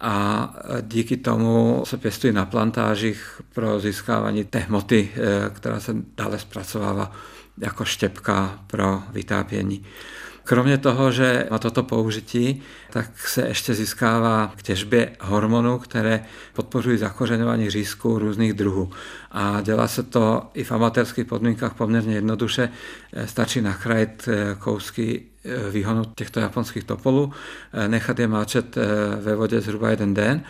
a 0.00 0.54
díky 0.82 1.16
tomu 1.16 1.82
se 1.86 1.96
pěstují 1.96 2.32
na 2.32 2.46
plantážích 2.46 3.40
pro 3.54 3.80
získávání 3.80 4.44
té 4.44 4.58
hmoty, 4.58 5.08
eh, 5.14 5.50
která 5.50 5.80
se 5.80 5.96
dále 6.16 6.38
zpracovává 6.38 7.12
jako 7.58 7.84
štěpka 7.84 8.58
pro 8.66 9.02
vytápění. 9.12 9.84
Kromě 10.50 10.78
toho, 10.78 11.12
že 11.12 11.46
má 11.50 11.58
toto 11.58 11.82
použití, 11.82 12.62
tak 12.90 13.28
se 13.28 13.48
ještě 13.48 13.74
získává 13.74 14.52
k 14.56 14.62
těžbě 14.62 15.10
hormonů, 15.20 15.78
které 15.78 16.24
podporují 16.52 16.98
zakořeňování 16.98 17.70
řízků 17.70 18.18
různých 18.18 18.52
druhů. 18.52 18.90
A 19.30 19.60
dělá 19.60 19.88
se 19.88 20.02
to 20.02 20.50
i 20.54 20.64
v 20.64 20.72
amatérských 20.72 21.26
podmínkách 21.26 21.74
poměrně 21.74 22.14
jednoduše. 22.14 22.68
Stačí 23.24 23.60
nachrajit 23.60 24.28
eh, 24.28 24.56
kousky 24.58 25.22
eh, 25.44 25.70
výhonu 25.70 26.04
těchto 26.14 26.40
japonských 26.40 26.84
topolů, 26.84 27.32
eh, 27.72 27.88
nechat 27.88 28.18
je 28.18 28.28
máčet 28.28 28.76
ve 29.20 29.36
vodě 29.36 29.60
zhruba 29.60 29.90
jeden 29.90 30.14
den 30.14 30.42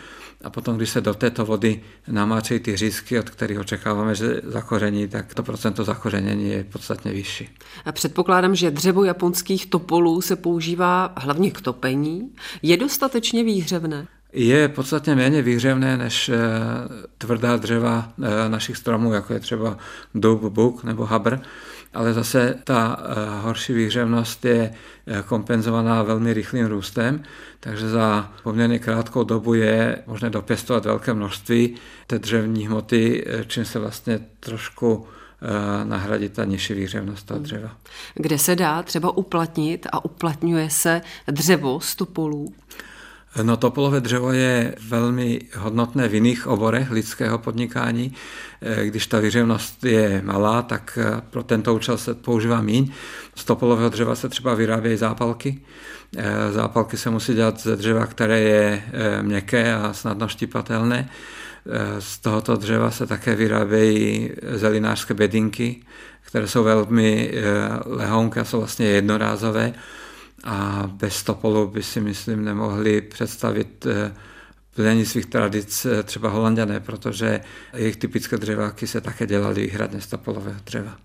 a 0.44 0.50
potom, 0.50 0.76
když 0.76 0.90
se 0.90 1.00
do 1.00 1.14
této 1.14 1.44
vody 1.44 1.80
namáčejí 2.08 2.60
ty 2.60 2.76
řízky, 2.76 3.18
od 3.18 3.30
kterých 3.30 3.58
očekáváme, 3.58 4.14
že 4.14 4.40
zakoření, 4.44 5.08
tak 5.08 5.34
to 5.34 5.42
procento 5.42 5.84
zakořenění 5.84 6.50
je 6.50 6.64
podstatně 6.64 7.12
vyšší. 7.12 7.48
A 7.84 7.92
předpokládám, 7.92 8.54
že 8.54 8.70
dřevo 8.70 9.04
japonských 9.04 9.66
topolů 9.66 10.20
se 10.20 10.36
používá 10.36 11.12
hlavně 11.16 11.50
k 11.50 11.60
topení. 11.60 12.30
Je 12.62 12.76
dostatečně 12.76 13.44
výhřevné? 13.44 14.06
Je 14.32 14.68
podstatně 14.68 15.14
méně 15.14 15.42
výhřevné 15.42 15.96
než 15.96 16.28
eh, 16.28 16.38
tvrdá 17.18 17.56
dřeva 17.56 18.12
eh, 18.22 18.48
našich 18.48 18.76
stromů, 18.76 19.12
jako 19.12 19.32
je 19.32 19.40
třeba 19.40 19.78
dub, 20.14 20.42
buk 20.42 20.84
nebo 20.84 21.06
habr 21.06 21.38
ale 21.94 22.14
zase 22.14 22.58
ta 22.64 22.96
eh, 23.00 23.40
horší 23.40 23.72
výhřevnost 23.72 24.44
je 24.44 24.72
eh, 25.06 25.22
kompenzovaná 25.22 26.02
velmi 26.02 26.32
rychlým 26.32 26.66
růstem, 26.66 27.22
takže 27.60 27.88
za 27.88 28.32
poměrně 28.42 28.78
krátkou 28.78 29.24
dobu 29.24 29.54
je 29.54 30.02
možné 30.06 30.30
dopěstovat 30.30 30.84
velké 30.84 31.14
množství 31.14 31.74
té 32.06 32.18
dřevní 32.18 32.66
hmoty, 32.66 33.24
eh, 33.26 33.44
čím 33.44 33.64
se 33.64 33.78
vlastně 33.78 34.20
trošku 34.40 35.06
nahradit 35.84 36.32
ta 36.32 36.44
nižší 36.44 36.74
výhřevnost 36.74 37.26
toho 37.26 37.40
dřeva. 37.40 37.76
Kde 38.14 38.38
se 38.38 38.56
dá 38.56 38.82
třeba 38.82 39.16
uplatnit 39.16 39.86
a 39.92 40.04
uplatňuje 40.04 40.70
se 40.70 41.00
dřevo 41.30 41.80
z 41.80 41.96
topolů? 41.96 42.54
No 43.42 43.56
topolové 43.56 44.00
dřevo 44.00 44.32
je 44.32 44.74
velmi 44.88 45.40
hodnotné 45.56 46.08
v 46.08 46.14
jiných 46.14 46.46
oborech 46.46 46.90
lidského 46.90 47.38
podnikání. 47.38 48.14
Eh, 48.62 48.86
když 48.86 49.06
ta 49.06 49.18
výřevnost 49.18 49.84
je 49.84 50.22
malá, 50.24 50.62
tak 50.62 50.98
eh, 51.02 51.20
pro 51.30 51.42
tento 51.42 51.74
účel 51.74 51.98
se 51.98 52.14
používá 52.14 52.62
míň. 52.62 52.92
Z 53.34 53.44
topolového 53.44 53.88
dřeva 53.88 54.14
se 54.14 54.28
třeba 54.28 54.54
vyrábějí 54.54 54.96
zápalky. 54.96 55.60
Eh, 56.16 56.52
zápalky 56.52 56.96
se 56.96 57.10
musí 57.10 57.34
dělat 57.34 57.60
ze 57.60 57.76
dřeva, 57.76 58.06
které 58.06 58.40
je 58.40 58.82
měkké 59.22 59.74
a 59.74 59.92
snadno 59.92 60.28
štípatelné. 60.28 61.08
Z 61.98 62.18
tohoto 62.18 62.56
dřeva 62.56 62.90
se 62.90 63.06
také 63.06 63.34
vyrábějí 63.34 64.30
zelinářské 64.42 65.14
bedinky, 65.14 65.82
které 66.26 66.48
jsou 66.48 66.64
velmi 66.64 67.32
lehonké 67.86 68.40
a 68.40 68.44
jsou 68.44 68.58
vlastně 68.58 68.86
jednorázové 68.86 69.72
a 70.44 70.90
bez 70.92 71.22
Topolu 71.22 71.66
by 71.66 71.82
si 71.82 72.00
myslím 72.00 72.44
nemohli 72.44 73.00
představit 73.00 73.86
eh, 73.86 74.14
plnění 74.74 75.06
svých 75.06 75.26
tradic 75.26 75.86
eh, 75.86 76.02
třeba 76.02 76.28
holanděné, 76.28 76.80
protože 76.80 77.40
jejich 77.74 77.96
typické 77.96 78.36
dřeváky 78.36 78.86
se 78.86 79.00
také 79.00 79.26
dělaly 79.26 79.62
výhradně 79.62 80.00
z 80.00 80.06
topolového 80.06 80.60
dřeva. 80.64 80.96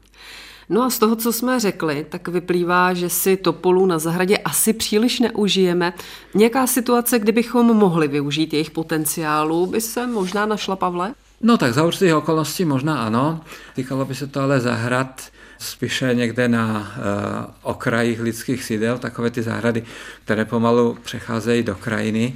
No 0.70 0.84
a 0.84 0.90
z 0.90 1.00
toho, 1.00 1.16
co 1.16 1.34
jsme 1.34 1.60
řekli, 1.60 2.06
tak 2.10 2.28
vyplývá, 2.28 2.94
že 2.94 3.10
si 3.10 3.38
topolů 3.38 3.86
na 3.86 4.00
zahradě 4.00 4.38
asi 4.38 4.74
příliš 4.74 5.20
neužijeme. 5.20 5.94
Nějaká 6.34 6.68
situace, 6.68 7.20
kdybychom 7.20 7.66
mohli 7.66 8.08
využít 8.08 8.54
jejich 8.54 8.72
potenciálu, 8.72 9.66
by 9.66 9.82
se 9.82 10.08
možná 10.08 10.46
našla, 10.46 10.76
Pavle? 10.76 11.14
No 11.42 11.58
tak 11.58 11.74
za 11.74 11.84
určitých 11.84 12.16
okolností 12.16 12.66
možná 12.66 13.06
ano. 13.06 13.42
Týkalo 13.76 14.06
by 14.06 14.16
se 14.16 14.28
to 14.28 14.42
ale 14.42 14.60
zahrad 14.60 15.22
spíše 15.58 16.14
někde 16.14 16.48
na 16.48 16.96
uh, 16.98 17.72
okrajích 17.72 18.20
lidských 18.20 18.64
sídel, 18.64 18.98
takové 18.98 19.30
ty 19.30 19.42
zahrady, 19.42 19.84
které 20.24 20.46
pomalu 20.46 20.98
přecházejí 21.04 21.64
do 21.64 21.76
krajiny. 21.76 22.34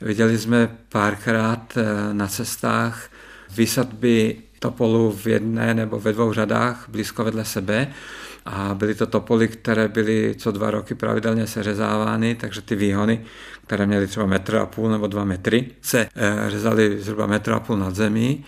Viděli 0.00 0.38
jsme 0.38 0.76
párkrát 0.88 1.76
uh, 1.76 1.82
na 2.14 2.26
cestách 2.26 3.10
výsadby 3.56 4.36
topolů 4.58 5.12
v 5.12 5.26
jedné 5.26 5.74
nebo 5.74 6.00
ve 6.00 6.12
dvou 6.12 6.32
řadách 6.32 6.86
blízko 6.88 7.24
vedle 7.24 7.44
sebe 7.44 7.88
a 8.46 8.74
byly 8.74 8.94
to 8.94 9.06
topoly, 9.06 9.48
které 9.48 9.88
byly 9.88 10.34
co 10.38 10.50
dva 10.50 10.70
roky 10.70 10.94
pravidelně 10.94 11.46
seřezávány, 11.46 12.34
takže 12.34 12.60
ty 12.60 12.76
výhony, 12.76 13.24
které 13.66 13.86
měly 13.86 14.06
třeba 14.06 14.26
metr 14.26 14.56
a 14.56 14.66
půl 14.66 14.90
nebo 14.90 15.06
dva 15.06 15.24
metry, 15.24 15.66
se 15.82 16.08
eh, 16.16 16.50
řezaly 16.50 17.00
zhruba 17.00 17.26
metr 17.26 17.52
a 17.52 17.60
půl 17.60 17.76
nad 17.76 17.94
zemí. 17.94 18.44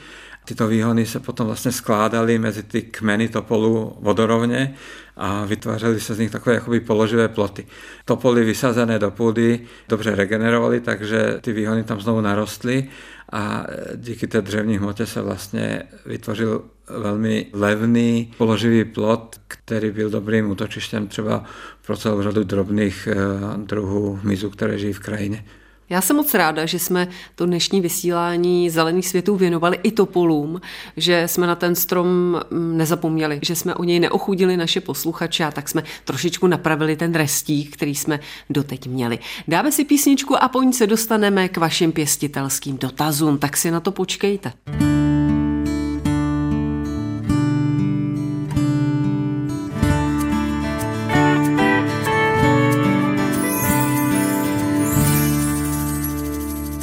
Tyto 0.47 0.69
výhony 0.69 1.07
se 1.07 1.21
potom 1.21 1.47
vlastně 1.47 1.73
skládaly 1.73 2.39
mezi 2.39 2.63
ty 2.63 2.83
kmeny 2.83 3.29
topolů 3.29 3.97
vodorovně 4.01 4.75
a 5.17 5.45
vytvářely 5.45 6.01
se 6.01 6.15
z 6.15 6.19
nich 6.19 6.31
takové 6.31 6.55
jakoby 6.55 6.81
položivé 6.81 7.29
ploty. 7.29 7.67
Topoly 8.05 8.45
vysazené 8.45 8.99
do 8.99 9.11
půdy 9.11 9.61
dobře 9.89 10.15
regenerovaly, 10.15 10.81
takže 10.81 11.39
ty 11.41 11.53
výhony 11.53 11.85
tam 11.85 12.01
znovu 12.01 12.21
narostly 12.21 12.89
a 13.33 13.67
díky 13.97 14.27
té 14.27 14.43
dřevní 14.43 14.79
hmotě 14.79 15.07
se 15.07 15.23
vlastně 15.23 15.83
vytvořil 16.07 16.65
velmi 16.99 17.47
levný 17.53 18.33
položivý 18.39 18.85
plot, 18.85 19.37
který 19.49 19.91
byl 19.91 20.11
dobrým 20.11 20.51
útočištěm 20.51 21.09
třeba 21.09 21.45
pro 21.87 21.97
celou 21.97 22.23
řadu 22.23 22.45
drobných 22.45 23.09
eh, 23.13 23.17
druhů 23.57 24.19
hmyzu, 24.23 24.51
které 24.51 24.79
žijí 24.79 24.93
v 24.93 25.01
krajině. 25.01 25.45
Já 25.91 26.01
jsem 26.01 26.17
moc 26.17 26.35
ráda, 26.35 26.67
že 26.67 26.79
jsme 26.79 27.09
to 27.35 27.47
dnešní 27.47 27.81
vysílání 27.81 28.71
zelených 28.71 29.09
světů 29.09 29.37
věnovali 29.37 29.79
i 29.83 29.91
topolům, 29.91 30.61
že 30.97 31.29
jsme 31.29 31.47
na 31.47 31.55
ten 31.55 31.75
strom 31.75 32.07
mm, 32.51 32.77
nezapomněli, 32.77 33.39
že 33.43 33.57
jsme 33.57 33.75
o 33.75 33.85
něj 33.85 34.01
neochudili 34.01 34.57
naše 34.57 34.81
posluchače 34.81 35.45
a 35.45 35.51
tak 35.51 35.69
jsme 35.69 35.83
trošičku 36.05 36.47
napravili 36.47 36.97
ten 36.97 37.15
restík, 37.15 37.77
který 37.77 37.95
jsme 37.95 38.21
doteď 38.51 38.87
měli. 38.87 39.19
Dáme 39.49 39.73
si 39.73 39.85
písničku 39.85 40.43
a 40.43 40.49
po 40.49 40.63
ní 40.63 40.73
se 40.73 40.87
dostaneme 40.87 41.49
k 41.49 41.57
vašim 41.57 41.93
pěstitelským 41.93 42.79
dotazům, 42.79 43.39
tak 43.39 43.57
si 43.57 43.71
na 43.71 43.81
to 43.81 43.93
počkejte. 43.93 44.53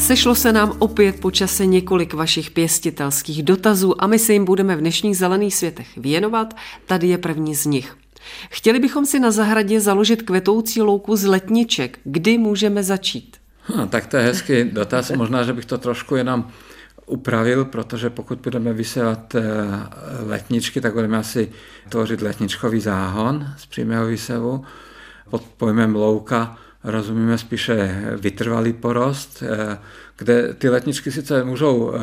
Sešlo 0.03 0.35
se 0.35 0.51
nám 0.51 0.73
opět 0.79 1.19
po 1.19 1.31
čase 1.31 1.65
několik 1.65 2.13
vašich 2.13 2.51
pěstitelských 2.51 3.43
dotazů 3.43 4.03
a 4.03 4.07
my 4.07 4.19
se 4.19 4.33
jim 4.33 4.45
budeme 4.45 4.75
v 4.75 4.79
dnešních 4.79 5.17
zelených 5.17 5.55
světech 5.55 5.97
věnovat. 5.97 6.53
Tady 6.85 7.07
je 7.07 7.17
první 7.17 7.55
z 7.55 7.65
nich. 7.65 7.95
Chtěli 8.49 8.79
bychom 8.79 9.05
si 9.05 9.19
na 9.19 9.31
zahradě 9.31 9.79
založit 9.79 10.21
kvetoucí 10.21 10.81
louku 10.81 11.15
z 11.15 11.25
letniček. 11.25 11.99
Kdy 12.03 12.37
můžeme 12.37 12.83
začít? 12.83 13.37
Hm, 13.69 13.87
tak 13.87 14.07
to 14.07 14.17
je 14.17 14.23
hezký 14.23 14.63
dotaz. 14.63 15.11
Možná, 15.11 15.43
že 15.43 15.53
bych 15.53 15.65
to 15.65 15.77
trošku 15.77 16.15
jenom 16.15 16.47
upravil, 17.05 17.65
protože 17.65 18.09
pokud 18.09 18.39
budeme 18.39 18.73
vysevat 18.73 19.35
eh, 19.35 19.41
letničky, 20.25 20.81
tak 20.81 20.93
budeme 20.93 21.17
asi 21.17 21.51
tvořit 21.89 22.21
letničkový 22.21 22.79
záhon 22.79 23.47
z 23.57 23.65
přímého 23.65 24.05
výsevu. 24.05 24.65
Pod 25.29 25.43
pojmem 25.57 25.95
louka 25.95 26.57
rozumíme 26.83 27.37
spíše 27.37 28.03
vytrvalý 28.17 28.73
porost, 28.73 29.43
eh, 29.43 29.77
kde 30.17 30.53
ty 30.53 30.69
letničky 30.69 31.11
sice 31.11 31.43
můžou 31.43 31.93
eh, 31.93 31.99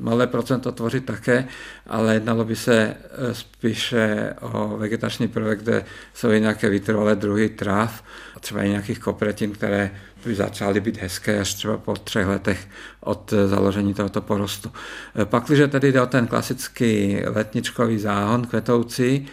malé 0.00 0.26
procento 0.26 0.72
tvořit 0.72 1.04
také, 1.04 1.44
ale 1.86 2.14
jednalo 2.14 2.44
by 2.44 2.56
se 2.56 2.76
eh, 2.78 3.34
spíše 3.34 4.34
o 4.40 4.76
vegetační 4.76 5.28
prvek, 5.28 5.62
kde 5.62 5.84
jsou 6.14 6.30
i 6.30 6.40
nějaké 6.40 6.68
vytrvalé 6.68 7.16
druhy 7.16 7.48
tráv 7.48 8.04
a 8.36 8.40
třeba 8.40 8.62
i 8.62 8.68
nějakých 8.68 8.98
kopretin, 8.98 9.50
které 9.50 9.90
by 10.24 10.34
začaly 10.34 10.80
být 10.80 11.02
hezké 11.02 11.40
až 11.40 11.54
třeba 11.54 11.78
po 11.78 11.94
třech 11.96 12.26
letech 12.26 12.68
od 13.00 13.34
založení 13.46 13.94
tohoto 13.94 14.20
porostu. 14.20 14.72
Pak, 15.24 15.44
když 15.44 15.60
tedy 15.68 15.92
jde 15.92 16.02
o 16.02 16.06
ten 16.06 16.26
klasický 16.26 17.18
letničkový 17.26 17.98
záhon 17.98 18.46
kvetoucí, 18.46 19.28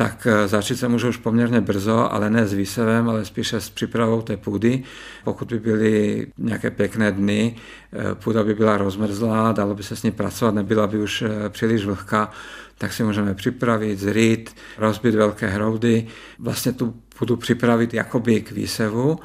tak 0.00 0.26
eh, 0.26 0.48
začít 0.48 0.76
se 0.76 0.88
může 0.88 1.08
už 1.08 1.16
poměrně 1.16 1.60
brzo, 1.60 2.12
ale 2.12 2.30
ne 2.30 2.46
s 2.46 2.52
výsevem, 2.52 3.08
ale 3.08 3.24
spíše 3.24 3.60
s 3.60 3.70
přípravou 3.70 4.22
té 4.22 4.36
půdy. 4.36 4.82
Pokud 5.24 5.48
by 5.48 5.58
byly 5.58 6.26
nějaké 6.38 6.70
pěkné 6.70 7.12
dny, 7.12 7.56
eh, 7.92 8.14
půda 8.14 8.44
by 8.44 8.54
byla 8.54 8.76
rozmrzlá, 8.76 9.52
dalo 9.52 9.74
by 9.74 9.82
se 9.82 9.96
s 9.96 10.02
ní 10.02 10.10
pracovat, 10.10 10.54
nebyla 10.54 10.86
by 10.86 10.98
už 10.98 11.22
eh, 11.22 11.48
příliš 11.48 11.84
vlhká, 11.84 12.30
tak 12.78 12.92
si 12.92 13.04
můžeme 13.04 13.34
připravit, 13.34 13.98
zrýt, 13.98 14.56
rozbít 14.78 15.14
velké 15.14 15.46
hroudy, 15.46 16.06
vlastně 16.38 16.72
tu 16.72 16.94
půdu 17.18 17.36
připravit 17.36 17.94
jakoby 17.94 18.40
k 18.40 18.52
výsevu, 18.52 19.18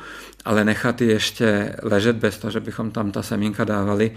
ale 0.46 0.64
nechat 0.64 1.02
ji 1.02 1.08
ještě 1.08 1.76
ležet 1.84 2.16
bez 2.16 2.38
toho, 2.38 2.52
že 2.52 2.60
bychom 2.60 2.92
tam 2.92 3.12
ta 3.12 3.22
semínka 3.22 3.64
dávali. 3.64 4.12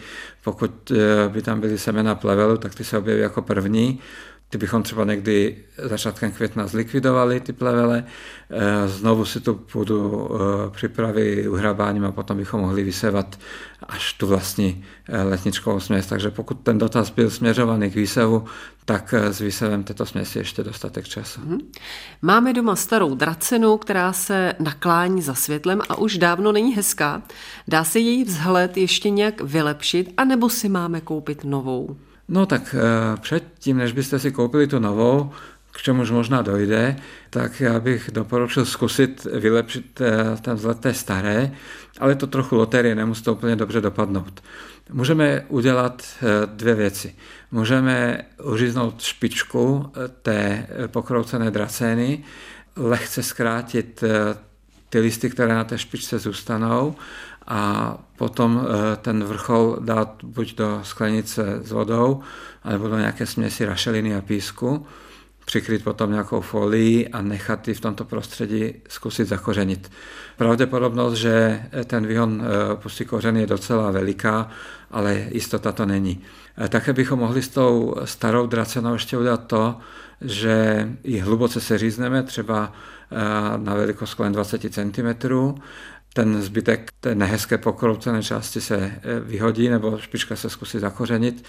Pokud 0.45 0.93
by 1.29 1.43
tam 1.43 1.61
byly 1.61 1.79
semena 1.79 2.15
plevelu, 2.15 2.57
tak 2.57 2.75
ty 2.75 2.85
se 2.85 2.99
objeví 2.99 3.21
jako 3.21 3.43
první 3.43 4.01
ty 4.51 4.59
bychom 4.59 4.83
třeba 4.83 5.05
někdy 5.05 5.57
začátkem 5.85 6.33
května 6.33 6.67
zlikvidovali 6.67 7.41
ty 7.41 7.53
plevele, 7.53 8.05
eh, 8.51 8.89
znovu 8.89 9.25
si 9.25 9.41
tu 9.41 9.55
půdu 9.55 10.31
eh, 10.35 10.71
připraví 10.71 11.49
uhrabáním 11.49 12.05
a 12.05 12.13
potom 12.13 12.37
bychom 12.37 12.61
mohli 12.61 12.83
vysevat 12.83 13.39
až 13.83 14.13
tu 14.13 14.27
vlastní 14.27 14.85
eh, 15.09 15.23
letničkovou 15.23 15.81
směs. 15.81 16.07
Takže 16.07 16.31
pokud 16.31 16.61
ten 16.61 16.79
dotaz 16.79 17.11
byl 17.11 17.31
směřovaný 17.31 17.91
k 17.91 17.95
výsevu, 17.95 18.45
tak 18.85 19.15
s 19.15 19.41
výsevem 19.41 19.85
této 19.85 20.07
směsi 20.07 20.39
ještě 20.39 20.65
dostatek 20.65 21.09
času. 21.09 21.41
Mhm. 21.45 21.59
Máme 22.23 22.53
doma 22.53 22.77
starou 22.77 23.15
dracenu, 23.15 23.77
která 23.77 24.13
se 24.13 24.55
naklání 24.59 25.23
za 25.23 25.35
světlem 25.35 25.81
a 25.89 25.99
už 25.99 26.19
dávno 26.19 26.53
není 26.53 26.75
hezká. 26.75 27.23
Dá 27.69 27.85
se 27.85 27.99
její 27.99 28.25
vzhled 28.25 28.77
ještě 28.77 29.11
nějak 29.11 29.41
vylepšit, 29.41 30.15
anebo 30.17 30.51
si 30.51 30.69
máme 30.69 31.01
koupit 31.01 31.45
novou? 31.45 31.97
No 32.29 32.47
tak 32.47 32.75
eh, 32.79 33.17
předtím, 33.21 33.77
než 33.77 33.93
byste 33.93 34.19
si 34.19 34.33
koupili 34.33 34.67
tu 34.67 34.79
novou, 34.79 35.33
k 35.73 35.83
čemuž 35.83 36.11
možná 36.11 36.43
dojde, 36.43 36.97
tak 37.31 37.61
já 37.61 37.81
bych 37.81 38.11
doporučil 38.13 38.65
zkusit 38.65 39.25
vylepšit 39.25 40.01
eh, 40.01 40.37
ten 40.41 40.55
vzhled 40.55 40.81
té 40.81 40.95
staré, 40.95 41.53
ale 42.01 42.15
to 42.15 42.27
trochu 42.27 42.57
loterie, 42.57 42.95
nemusí 42.95 43.23
to 43.23 43.33
úplně 43.33 43.57
dobře 43.57 43.81
dopadnout. 43.81 44.43
Můžeme 44.93 45.45
udělat 45.49 46.03
eh, 46.23 46.27
dvě 46.47 46.75
věci. 46.75 47.15
Můžeme 47.51 48.25
uříznout 48.43 49.03
špičku 49.03 49.93
té 50.23 50.67
pokroucené 50.87 51.51
dracény, 51.51 52.25
lehce 52.77 53.23
zkrátit 53.23 54.05
ty 54.89 55.01
listy, 55.01 55.31
které 55.31 55.55
na 55.55 55.65
té 55.65 55.79
špičce 55.79 56.19
zůstanou 56.19 56.95
a 57.49 57.97
potom 58.17 58.61
eh, 58.61 58.97
ten 58.97 59.25
vrchol 59.25 59.77
dát 59.81 60.25
buď 60.25 60.55
do 60.55 60.81
sklenice 60.83 61.61
s 61.63 61.73
vodou, 61.73 62.21
alebo 62.63 62.89
do 62.89 62.99
nějaké 62.99 63.27
směsi 63.27 63.65
rašeliny 63.65 64.17
a 64.17 64.21
písku, 64.21 64.87
přikryt 65.45 65.85
potom 65.85 66.11
nějakou 66.11 66.41
folií 66.41 67.09
a 67.09 67.23
nechat 67.23 67.69
ji 67.69 67.75
v 67.75 67.81
tomto 67.81 68.05
prostředí 68.05 68.75
zkusit 68.89 69.29
zakořenit. 69.29 69.91
Pravděpodobnost, 70.37 71.15
že 71.15 71.63
ten 71.85 72.07
výhon 72.07 72.43
eh, 72.43 72.77
pustí 72.77 73.05
kořen 73.05 73.37
je 73.37 73.47
docela 73.47 73.91
veliká, 73.91 74.49
ale 74.91 75.27
jistota 75.31 75.73
to 75.73 75.87
není. 75.87 76.21
Eh, 76.59 76.69
také 76.69 76.93
bychom 76.93 77.19
mohli 77.19 77.43
s 77.43 77.49
tou 77.49 77.95
starou 78.05 78.47
dracenou 78.47 78.93
ještě 78.93 79.19
udělat 79.19 79.47
to, 79.47 79.79
že 80.21 80.89
ji 81.05 81.19
hluboce 81.19 81.61
seřízneme, 81.61 82.23
třeba 82.23 82.73
na 83.57 83.75
velikost 83.75 84.15
kolem 84.15 84.33
20 84.33 84.75
cm 84.75 85.15
ten 86.13 86.43
zbytek 86.43 86.93
té 87.01 87.15
nehezké 87.15 87.59
pokroucené 87.59 88.23
části 88.23 88.61
se 88.61 88.77
eh, 88.77 89.21
vyhodí 89.21 89.69
nebo 89.69 89.99
špička 89.99 90.37
se 90.37 90.51
zkusí 90.51 90.79
zakořenit 90.79 91.45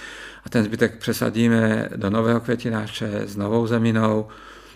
a 0.45 0.49
ten 0.49 0.63
zbytek 0.63 0.97
přesadíme 0.97 1.89
do 1.95 2.09
nového 2.09 2.39
květináče 2.39 3.21
s 3.25 3.37
novou 3.37 3.67
zeminou. 3.67 4.27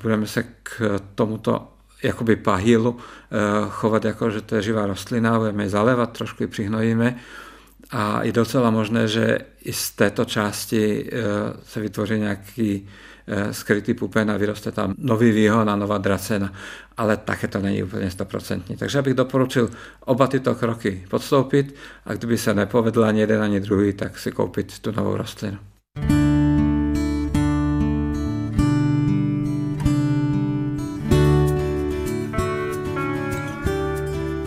Budeme 0.02 0.28
se 0.28 0.43
k 0.63 1.00
tomuto 1.15 1.67
jakoby 2.04 2.36
pahilu 2.36 2.98
eh, 2.98 3.38
chovat 3.69 4.06
jako, 4.06 4.30
že 4.30 4.41
to 4.41 4.56
je 4.56 4.62
živá 4.62 4.86
rostlina, 4.86 5.39
budeme 5.39 5.63
ji 5.63 5.69
zalévat, 5.69 6.17
trošku 6.17 6.43
ji 6.43 6.48
přihnojíme 6.48 7.15
a 7.91 8.24
je 8.24 8.32
docela 8.32 8.69
možné, 8.69 9.08
že 9.08 9.38
i 9.62 9.74
z 9.74 9.91
této 9.91 10.26
části 10.26 11.10
eh, 11.12 11.19
se 11.63 11.80
vytvoří 11.80 12.19
nějaký 12.19 12.89
skrytý 13.51 13.93
pupen 13.93 14.31
a 14.31 14.38
vyroste 14.38 14.71
tam 14.71 14.93
nový 14.97 15.31
výhon 15.31 15.69
a 15.69 15.75
nová 15.75 15.97
dracena, 15.97 16.53
ale 16.97 17.17
také 17.17 17.47
to 17.47 17.59
není 17.59 17.83
úplně 17.83 18.12
stoprocentní. 18.12 18.77
Takže 18.77 19.01
bych 19.01 19.13
doporučil 19.13 19.69
oba 20.05 20.27
tyto 20.27 20.55
kroky 20.55 21.05
podstoupit 21.09 21.75
a 22.05 22.13
kdyby 22.13 22.38
se 22.38 22.53
nepovedl 22.53 23.05
ani 23.05 23.19
jeden, 23.19 23.41
ani 23.41 23.59
druhý, 23.59 23.93
tak 23.93 24.19
si 24.19 24.31
koupit 24.31 24.79
tu 24.79 24.91
novou 24.91 25.17
rostlinu. 25.17 25.57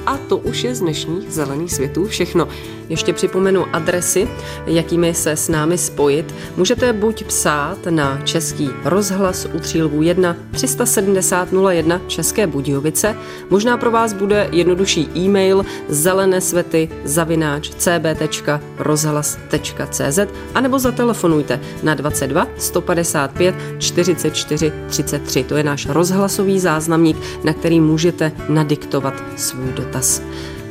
A 0.07 0.17
to 0.29 0.37
už 0.37 0.65
je 0.65 0.75
z 0.75 0.81
dnešních 0.81 1.33
zelených 1.33 1.73
světů 1.73 2.07
všechno. 2.07 2.49
Ještě 2.89 3.13
připomenu 3.13 3.65
adresy, 3.73 4.29
jakými 4.67 5.15
se 5.15 5.31
s 5.31 5.49
námi 5.49 5.79
spojit. 5.79 6.35
Můžete 6.57 6.93
buď 6.93 7.25
psát 7.25 7.79
na 7.91 8.21
Český 8.25 8.71
rozhlas 8.85 9.49
u 9.55 9.59
Třílvů 9.59 10.03
1 10.03 10.37
370 10.53 11.49
01 11.71 12.01
České 12.07 12.47
Budějovice, 12.47 13.17
možná 13.51 13.77
pro 13.77 13.91
vás 13.91 14.13
bude 14.13 14.49
jednodušší 14.53 15.09
e-mail 15.17 15.67
zelené 15.89 16.41
svety 16.41 16.89
zavináč 17.05 17.69
cb.rozhlas.cz 17.69 20.19
anebo 20.55 20.79
zatelefonujte 20.79 21.61
na 21.83 21.95
22 21.95 22.47
155 22.59 23.55
44 23.79 24.73
33. 24.89 25.45
To 25.45 25.57
je 25.57 25.63
náš 25.63 25.87
rozhlasový 25.87 26.61
záznamník, 26.61 27.17
na 27.45 27.53
který 27.53 27.81
můžete 27.81 28.33
nadiktovat 28.49 29.15
svůj 29.37 29.73
dotaz. 29.73 30.23